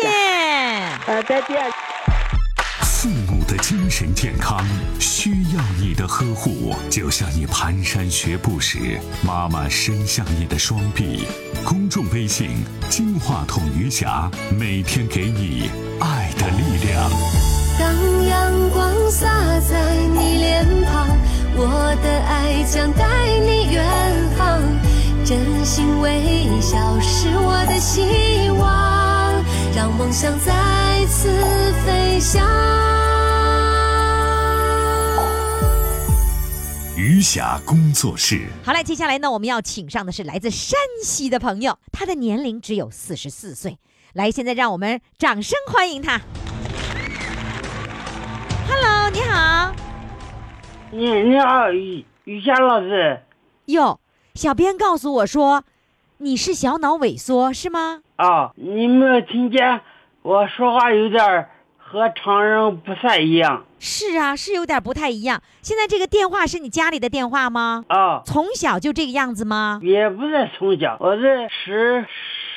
[1.07, 1.71] 呃，再见。
[2.83, 4.67] 父母的精神健康
[4.99, 11.27] 需要你的呵护，就像你蹒跚学步时，妈妈伸向你的双臂。
[11.65, 12.51] 公众微信
[12.91, 14.29] “金话筒余霞”，
[14.59, 15.71] 每天给你
[16.01, 17.11] 爱的力量。
[17.79, 19.29] 当阳光洒
[19.61, 21.09] 在你脸庞，
[21.55, 23.07] 我的爱将带
[23.47, 23.85] 你远
[25.69, 26.09] 心微
[26.63, 29.35] 笑是我的希望，
[29.77, 31.29] 让梦想再次
[31.85, 32.43] 飞翔。
[36.97, 38.47] 余霞工作室。
[38.65, 43.77] 好嘞，接下来呢，我们要请上的是来自山西的朋友，他的年龄只有四十四岁。
[44.15, 46.19] 来，现在让我们掌声欢迎他。
[48.67, 49.75] Hello，你好。
[50.91, 53.21] 你你好，于于霞老师
[53.67, 54.01] 哟，
[54.39, 55.65] 小编告诉我说，
[56.19, 58.03] 你是小脑萎缩是吗？
[58.15, 59.81] 啊，你没有听见
[60.23, 65.43] 我说话有点儿和常人不太一样是啊，是有点不太一样。
[65.61, 67.85] 现在这个电话是你家里的电话吗？
[67.89, 68.23] 啊？
[68.25, 69.81] 从小就这个样子吗？
[69.83, 72.07] 也不是从小，我是十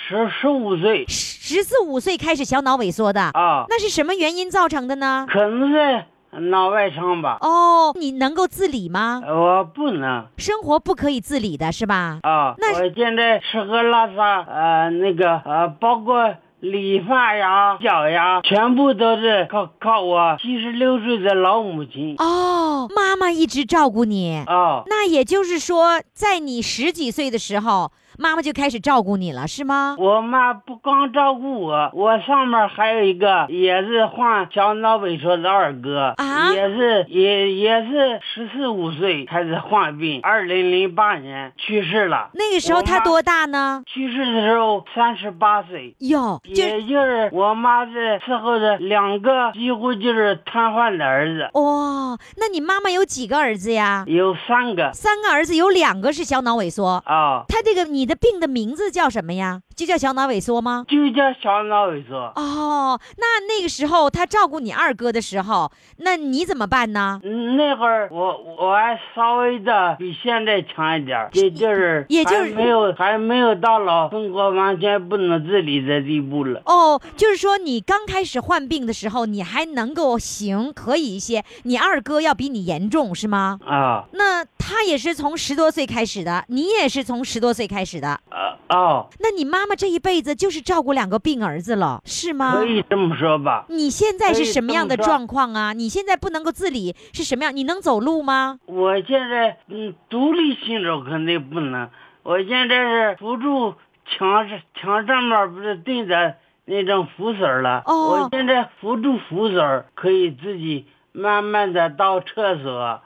[0.07, 5.25] 十十五岁十四五岁开始小脑萎缩的，啊，那是什么原因造成的呢？
[5.27, 6.05] 可能是
[6.39, 9.21] 脑外伤吧，哦，你能够自理吗？
[9.27, 12.19] 我不能生活不可以自理的是吧？
[12.23, 12.55] 啊。
[12.57, 16.34] 那我现在吃喝拉撒，呃，那个呃，包括。
[16.61, 24.43] 理发呀、脚呀，全部都是靠靠我七十六岁的老母亲哦，妈妈一直照顾你。
[24.45, 24.84] 哦。
[24.86, 27.91] 那也就是说，在你十几岁的时候，
[28.22, 29.95] 妈妈就开始照顾你了，是吗？
[29.97, 42.30] 我妈不光照顾我，我上面还有一个也是患小脑萎缩的二哥，啊也是也也是十四五岁开始患病，二零零八年去世了。
[42.34, 43.82] 那个时候他多大呢？
[43.88, 45.95] 去世的时候三十八岁。
[45.99, 54.03] 哟，就也就是我妈是伺候着两个几乎就是瘫痪的儿子，哦，那你妈妈有几个儿子呀？
[54.05, 57.01] 有三个三个儿子，有两个是小脑萎缩。
[57.07, 59.62] 啊，他这个你的病的名字叫什么呀？
[59.74, 60.86] 就叫小脑萎缩吗？
[60.89, 62.18] 就叫小脑萎缩。
[62.36, 67.22] 哦，那那个时候他照顾你二哥的时候，那你怎么办呢？
[67.24, 76.62] 嗯那会儿我我还稍微的比现在强一点，也就是也就是还没有还没有到老生活完全不能自理的地步了。
[76.66, 81.43] 哦，就是说你刚开始患病的时候，你还能够行，可以一些。
[81.64, 83.57] 你二哥要比你严重是吗？
[83.66, 88.10] 啊那他也是从十多岁开始的，你也是从十多岁开始的。
[88.30, 92.54] 啊哦，那你妈妈这一辈子就是照顾两个病儿子了，是吗？
[92.54, 93.66] 可以这么说吧。
[93.68, 95.74] 你现在是什么样的状况啊？
[95.74, 97.54] 你现在不能够自理是什么样？
[97.54, 98.60] 你能走路吗？
[98.68, 101.89] 我现在嗯独立行走肯定不能，
[102.24, 103.76] 我现在是扶住
[104.06, 113.02] 墙上墙上面不是钉着那种扶手了，哦我现在扶住扶手可以自己慢慢的到厕所，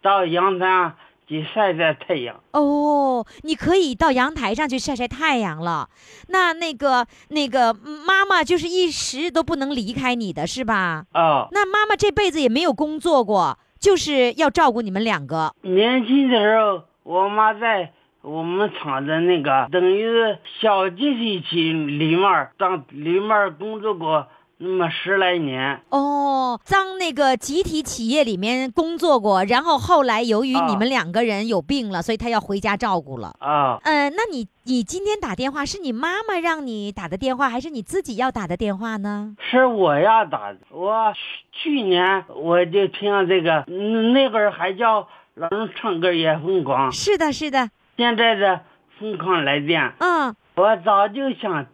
[0.00, 0.94] 到阳台上
[1.28, 2.40] 去晒晒太阳。
[2.52, 5.88] 哦，你可以到阳台上去晒晒太阳了。
[6.28, 11.04] 那那个那个妈妈就是一时都不能离开你的是吧？
[11.12, 15.54] 哦，那妈妈这辈子也没有工作过，就是要照顾你们两个。
[15.62, 24.26] 年轻的时候，我妈在我们厂的那个等于是小集体去里面当里面工作过
[24.60, 25.80] 那么十来年。
[25.90, 33.34] 哦，当那个集体企业里面工作过，然后后来由于啊你们两个人有病了，所以他要回家照顾了。
[33.38, 39.36] 啊，嗯、那你你今天打电话是你妈妈让你打的电话，还是你自己要打的电话呢？
[39.38, 40.58] 是我要打的。
[40.70, 41.12] 我
[41.52, 48.60] 去去年我就听这个，嗯那会儿还叫老人唱歌也疯狂，是的，是的，现在的
[48.98, 51.66] 疯狂来电，嗯，我早就想，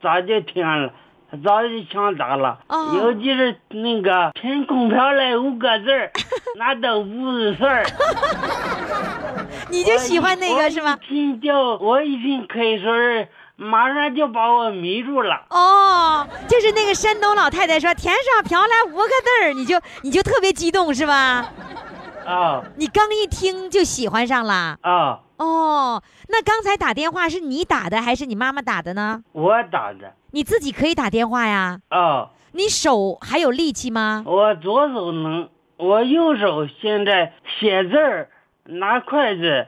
[0.00, 0.94] 早就听了。
[1.44, 6.10] 早就想打了，哦尤其是那个“天空飘来五个字儿，
[6.58, 7.86] 那都不是事儿。
[9.70, 10.98] 你就喜欢那个是吗？
[11.00, 15.42] 我一听就，我一听可以说是马上就把我迷住了。
[15.50, 21.46] 哦，就是那个山东老太太说天上飘来五个字儿，你就你就特别激动是吧？
[22.26, 24.76] 啊你刚一听就喜欢上了。
[24.82, 29.22] 啊，哦，那刚才打电话是你打的还是你妈妈打的呢？
[29.32, 31.80] 我打的你自己可以打电话呀。
[31.88, 34.22] 啊，你手还有力气吗？
[34.26, 38.28] 我左手能，我右手现在写字儿，
[38.64, 39.66] 拿筷子，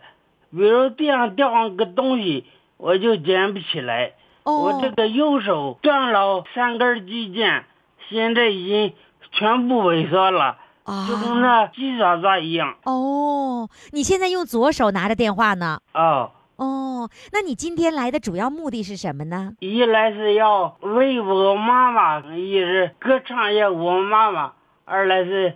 [0.50, 2.44] 比如地上掉上个东西，
[2.76, 4.12] 我就捡不起来。
[4.44, 7.62] 哦，我这个右手断了三根肌腱，
[8.08, 8.92] 现在已经
[9.30, 12.76] 全部萎缩了，啊就跟那鸡爪爪一样。
[12.84, 15.80] 哦，你现在用左手拿着电话呢。
[15.94, 19.52] 哦，哦，那你今天来的主要目的是什么呢？
[19.60, 24.52] 一来是要为我妈妈，一是歌唱一下我妈妈；
[24.84, 25.54] 二来是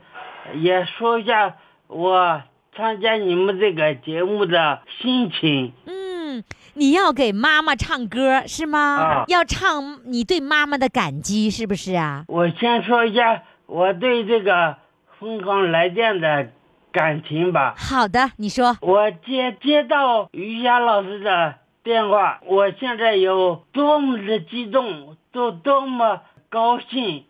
[0.55, 1.57] 也说一下
[1.89, 2.43] 我
[2.77, 5.73] 参加你们这个节目的心情。
[5.87, 8.79] 嗯，你要给妈妈唱歌是吗？
[8.79, 12.25] 啊要唱你对妈妈的感激，是不是啊？
[12.29, 14.77] 我先说一下我对这个
[15.19, 16.49] 疯狂来电的
[16.93, 17.75] 感情吧。
[17.77, 18.77] 好的，你说。
[18.81, 27.25] 我接接到于霞老师的电话，我现在有多么的激动，多多么高兴，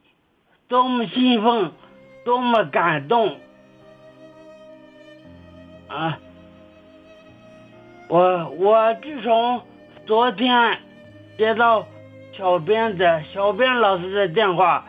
[0.69, 1.73] 多么兴奋，
[2.25, 3.39] 多么感动
[5.89, 6.19] 啊！
[8.09, 9.61] 我我自从
[10.07, 10.79] 昨天
[11.37, 11.87] 接到
[12.37, 14.85] 小编的小编老师的电话，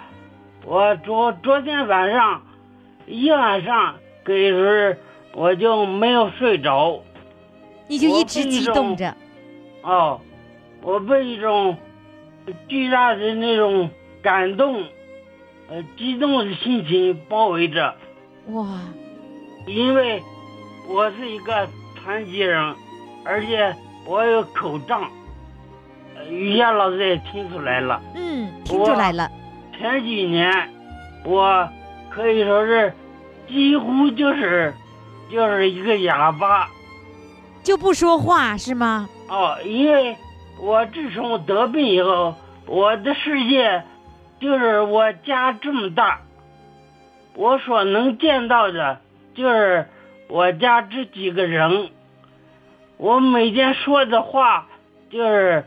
[0.64, 2.44] 我昨昨天晚上
[3.08, 4.98] 一晚上可以说是
[5.34, 7.02] 我就没有睡着。
[7.88, 9.16] 你就一直激动着。
[9.82, 10.20] 哦，
[10.82, 11.76] 我被一种
[12.68, 13.90] 巨大的那种
[14.22, 14.84] 感动、
[15.70, 17.96] 呃激动的心情包围着，
[18.48, 18.82] 哇，
[19.66, 20.22] 因为
[20.90, 22.76] 我是一个残疾人，
[23.24, 23.74] 而且
[24.06, 25.10] 我有口障。
[26.16, 29.30] 呃于霞老师也听出来了，嗯，听出来了。
[29.78, 30.52] 前几年
[31.24, 31.70] 我
[32.18, 32.92] 可以说是
[33.48, 34.74] 几乎就是
[35.30, 36.68] 就是一个哑巴。
[37.62, 39.08] 就不说话是吗？
[39.30, 40.18] 哦，因为
[40.60, 42.34] 我自从得病以后，
[42.66, 43.84] 我的世界
[44.40, 46.22] 就是我家这么大，
[47.36, 49.00] 我所能见到的
[49.36, 49.88] 就是
[50.28, 51.92] 我家这几个人，
[52.98, 54.66] 我每天说的话
[55.12, 55.66] 就是，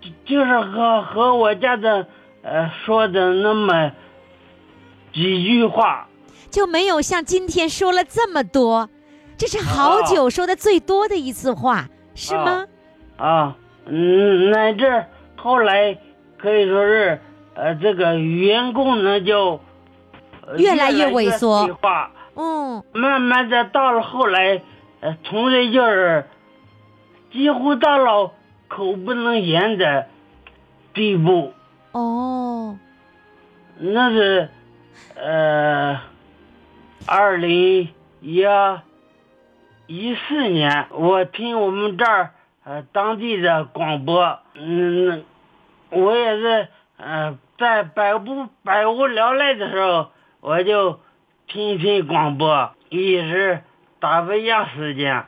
[0.00, 2.06] 就就是和和我家的
[2.50, 3.92] 呃说的那么
[5.12, 6.08] 几句话。
[6.50, 8.88] 就没有像今天说了这么多，
[9.36, 12.66] 这是好久说的最多的一次话，是吗？
[13.18, 15.04] 啊，嗯，那这
[15.36, 15.98] 后来
[16.38, 17.20] 可以说是，
[17.54, 19.60] 呃，这个语言功能就、
[20.46, 24.62] 呃越来越越萎缩退化，嗯，慢慢的到了后来，
[25.00, 26.24] 呃，从这就是
[27.30, 28.32] 几乎到了
[28.68, 30.06] 口不能言的
[30.94, 31.52] 地步，
[31.98, 32.78] 哦，
[33.78, 34.48] 那是，
[35.16, 36.00] 呃，
[37.08, 37.88] 二零
[38.20, 38.46] 一
[39.88, 45.24] 一四年，我听我们这儿呃当地的广播，嗯，
[45.90, 46.68] 我也是
[46.98, 51.00] 呃在百无百无聊赖的时候，我就
[51.48, 53.62] 听一听广播，一是
[53.98, 55.24] 打发一下时间。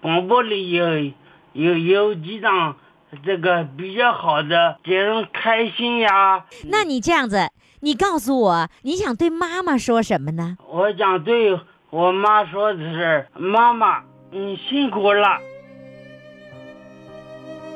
[0.00, 1.12] 广播里有
[1.52, 2.76] 有有几档
[3.24, 6.44] 这个比较好的，给人开心呀。
[6.66, 7.50] 那你这样子，
[7.80, 10.56] 你告诉我，你想对妈妈说什么呢？
[10.68, 11.58] 我想对
[11.90, 15.38] 我妈说的是：妈妈，你辛苦了。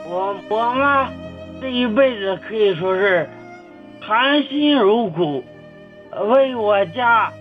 [0.04, 1.10] 我我妈
[1.60, 3.28] 这一辈子可以说是
[4.00, 5.42] 含辛茹苦，
[6.28, 7.32] 为我家，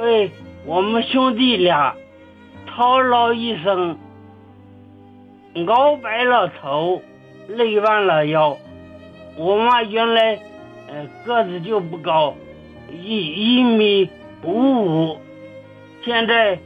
[0.00, 0.30] 为
[0.64, 1.94] 我们兄弟俩
[2.66, 3.98] 操劳一生，
[5.66, 7.02] 熬白了头，
[7.48, 8.56] 累弯了腰。
[9.36, 10.40] 我妈原来
[10.88, 12.34] 呃个子就不高，
[12.90, 14.10] 一一米
[14.42, 15.20] 五五，
[16.04, 16.58] 现在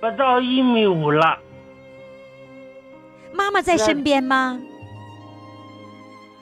[0.00, 1.38] 不到一米五了。
[3.32, 4.60] 妈妈在身边吗？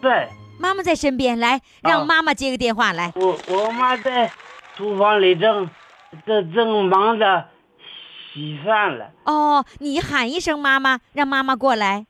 [0.03, 0.28] 在
[0.59, 3.12] 妈妈在身边，来，让妈妈接个电话来。
[3.16, 4.30] 我我妈在
[4.76, 5.70] 厨房里正
[6.26, 7.47] 正正忙着
[8.33, 9.11] 洗饭了。
[9.24, 12.07] 哦，你喊一声妈妈，让妈妈过来。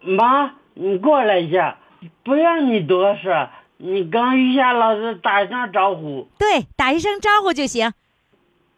[0.00, 1.76] 妈，你过来一下，
[2.24, 6.26] 不让你多说，你跟于霞老师打一声招呼。
[6.38, 7.92] 对，打一声招呼就行。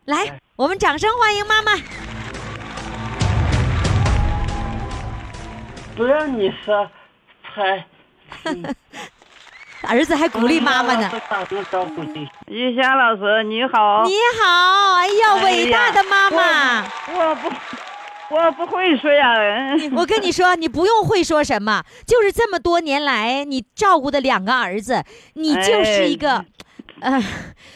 [0.05, 1.72] 来，我们掌声欢迎妈妈。
[5.97, 6.90] 不让你说，
[7.55, 7.86] 才
[9.86, 11.09] 儿子还鼓励妈妈呢。
[11.30, 12.28] 打声招呼去。
[12.49, 16.84] 于霞老师你好，你好，哎呀，哎伟大的妈妈！
[17.16, 17.49] 我不
[18.31, 19.35] 我不会说呀，
[19.97, 25.05] 我跟你说，你不用会说什么，就是这么多年来你照顾的两个儿子，
[25.35, 26.45] 你就是一个，
[27.01, 27.22] 呃，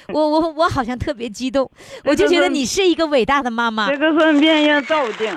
[0.09, 1.71] 我我我好像特别激动，
[2.05, 3.99] 我就觉得你是一个伟大的妈妈这。
[3.99, 5.37] 个是命运造定。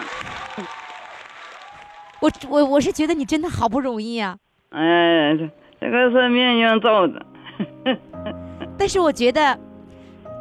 [2.21, 4.37] 我我我是觉得你真的好不容易呀、
[4.69, 5.49] 哎，这
[5.81, 7.25] 这个是命运造的。
[8.77, 9.59] 但是我觉得，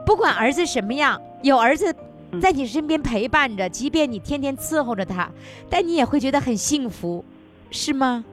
[0.04, 1.94] 不管儿子什么样，有儿子
[2.40, 5.28] 在你身边陪伴着，即便你天天伺候着他，
[5.68, 7.24] 但你也会觉得很幸福，
[7.70, 8.24] 是吗？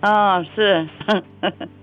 [0.00, 0.88] 啊，是，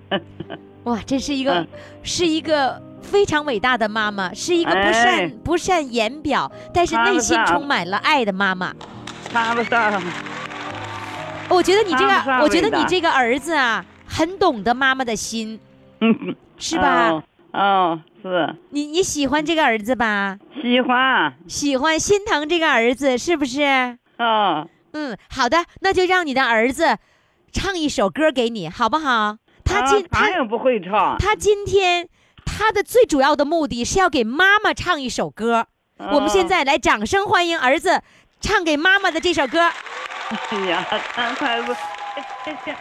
[0.84, 1.68] 哇，这是一个、嗯
[2.04, 8.74] 是一个非常伟大的妈妈，是一个不善、哎不善言表，但是内心充满了爱的妈妈。
[9.32, 10.02] 谈不上。
[11.50, 15.60] 我觉得你这个，我觉得你这个儿子啊，很懂得妈妈的心，
[16.58, 17.10] 是吧？
[17.12, 17.24] 哦？
[17.54, 20.38] 哦，是你你喜欢这个儿子吧？
[20.62, 21.34] 喜欢。
[21.48, 23.62] 喜欢心疼这个儿子是不是？
[24.18, 26.98] 哦，嗯，好的，那就让你的儿子
[27.52, 29.38] 唱一首歌给你，好不好？
[29.64, 31.16] 他啊今、他他也不会唱。
[31.20, 32.10] 他今天
[32.44, 35.68] 他的最主要的目的是要给妈妈唱一首歌。
[35.98, 38.02] 我们现哦在来掌声欢迎儿子
[38.42, 39.60] 唱给妈妈的这首歌。
[39.62, 41.74] 哎呀，他他不，
[42.44, 42.76] 这这。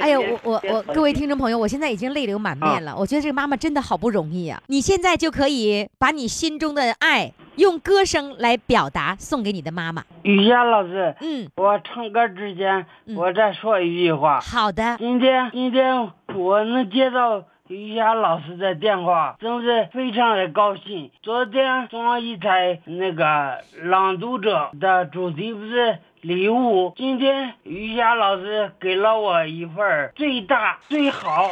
[0.00, 2.94] 哎呀，我我我，各位听众朋友，我现在已经泪流满面了。
[2.96, 4.62] 我觉得这个妈妈真的好不容易啊！
[4.68, 10.04] 你现在就可以把你心中的爱用歌声来表达，送给你的妈妈。
[10.22, 14.40] 雨霞老师，嗯，我唱歌之前，嗯我再说一句话。
[14.40, 21.10] 好的，今天今天我能接到于霞老师的电话，真是非常的高兴。
[21.22, 31.48] 昨天中央一台那个朗读者的主题不是礼物，今天瑜伽老师给了我一份儿最大、最好、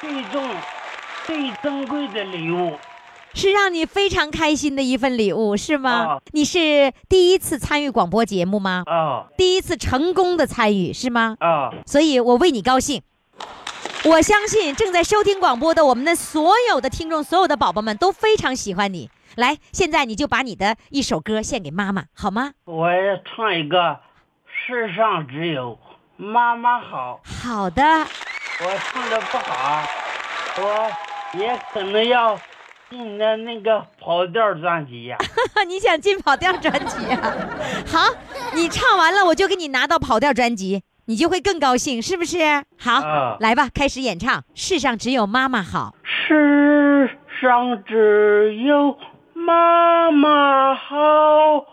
[0.00, 0.48] 最重、
[1.26, 2.78] 最珍贵的礼物。
[3.34, 6.04] 是让你非常开心的一份礼物，是吗？
[6.04, 8.84] 哦你是第一次参与广播节目吗？
[8.86, 11.36] 哦第一次成功的参与是吗？
[11.40, 13.02] 哦，所以我为你高兴。
[14.04, 19.10] 我相信正在收听广播的我们的所有的听众，所有的宝宝们都非常喜欢你。
[19.38, 22.50] 来，现在你就把你的一首歌献给妈妈，好吗？
[22.64, 24.00] 我要唱一个
[24.66, 25.78] 世上只有
[26.16, 27.20] 妈妈好。
[27.22, 29.84] 好的，我唱的不好，
[30.60, 30.90] 我
[31.38, 32.36] 也可能要
[32.90, 35.16] 进的那个跑调专辑呀、
[35.68, 37.32] 你想进跑调专辑啊？
[37.86, 38.12] 好，
[38.54, 42.38] 你唱完了，我就给你拿到跑调专辑，你就会更高兴，是不是？
[42.76, 44.42] 好，啊来吧，开始演唱。
[44.56, 45.94] 世上只有妈妈好。
[46.02, 47.08] 世
[47.40, 48.98] 上只有
[49.46, 51.64] 妈妈好，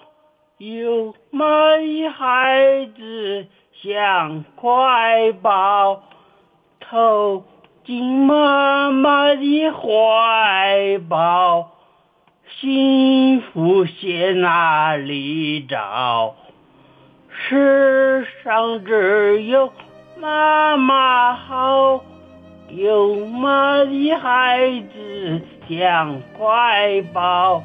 [0.57, 3.47] 有妈的孩子
[3.81, 6.03] 像块宝，
[6.79, 7.43] 投
[7.83, 11.71] 进妈妈的怀抱，
[12.61, 16.35] 幸福在哪里找？
[17.29, 19.71] 世上只有
[20.17, 22.01] 妈妈好。
[22.75, 27.63] 有妈的孩子像块宝，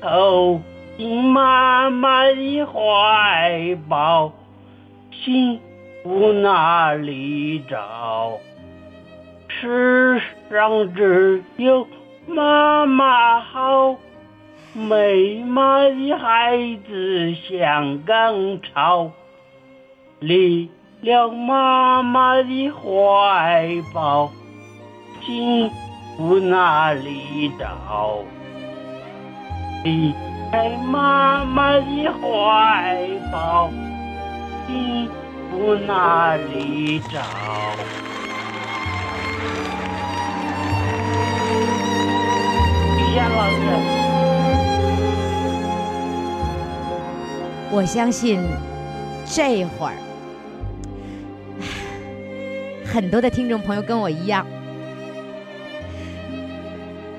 [0.00, 0.60] 投
[0.96, 4.32] 进妈妈的怀抱，
[5.10, 5.58] 幸
[6.04, 8.38] 福哪里找？
[9.48, 11.88] 世上只有
[12.28, 13.96] 妈妈好，
[14.74, 16.56] 没妈的孩
[16.86, 19.10] 子像根草，
[20.20, 20.70] 离
[21.04, 24.32] 了妈妈的怀抱，
[25.20, 25.70] 幸
[26.16, 28.24] 福哪里找？
[29.84, 30.14] 离
[30.50, 33.68] 开妈妈的怀抱，
[34.66, 35.06] 幸
[35.50, 37.20] 福哪里找？
[42.96, 43.60] 于霞老师，
[47.70, 48.40] 我相信
[49.26, 49.92] 这会儿，
[52.94, 54.46] 很多的听众朋友跟我一样，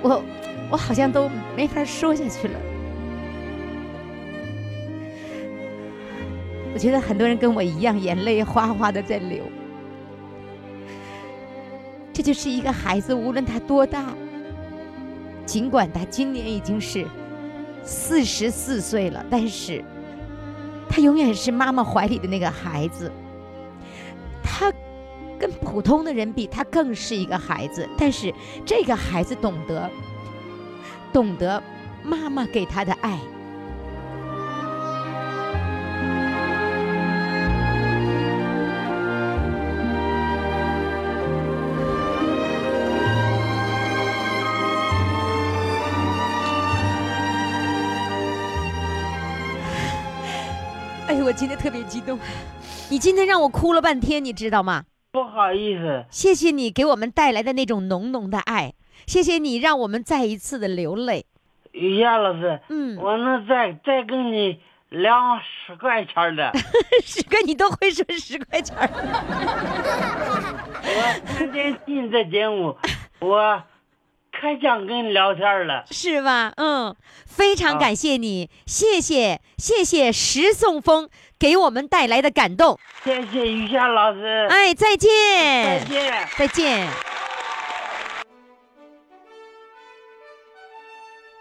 [0.02, 0.24] 我
[0.72, 2.58] 我好像都没法说下去了。
[6.74, 9.44] 我觉得很多人跟我一样，眼泪哗哗的在流。
[12.14, 14.16] 这就是一个孩子，无论他多大，
[15.46, 17.06] 尽管他今年已经是
[17.84, 19.84] 四十四岁了，但是
[20.88, 23.12] 他永远是妈妈怀里的那个孩子。
[24.42, 24.72] 他
[25.40, 28.34] 跟普通的人比，他更是一个孩子，但是
[28.66, 29.90] 这个孩子懂得，
[31.12, 31.62] 懂得
[32.04, 33.20] 妈妈给他的爱。
[51.08, 52.18] 哎呦，我今天特别激动，
[52.90, 54.86] 你今天让我哭了半天，你知道吗？
[55.16, 58.74] 不好意思，谢谢你给我们带来的那种浓浓的爱，
[59.08, 61.26] 谢谢你让我们再一次的流泪。
[61.72, 64.60] 于霞老师，嗯，我能再再跟你
[64.90, 66.52] 聊十块钱的。
[67.02, 68.90] 十个你都会说十块钱儿，
[70.84, 72.76] 我天天听这节目，
[73.22, 73.64] 我
[74.34, 75.86] 可想跟你聊天了。
[75.92, 76.52] 是吧？
[76.58, 76.94] 嗯，
[77.26, 82.80] 非常啊感谢你，谢谢谢谢石颂峰给我们带来的感动。
[83.04, 84.48] 谢谢于霞老师。
[84.50, 85.10] 哎再见
[85.64, 86.30] 再见。
[86.38, 86.88] 再见。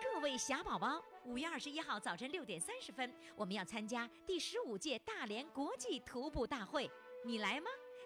[0.02, 6.90] 各位小宝宝五月二十一号早晨六点三十分我们要参加第十五届大连国际徒步大会
[7.24, 7.66] 你来吗？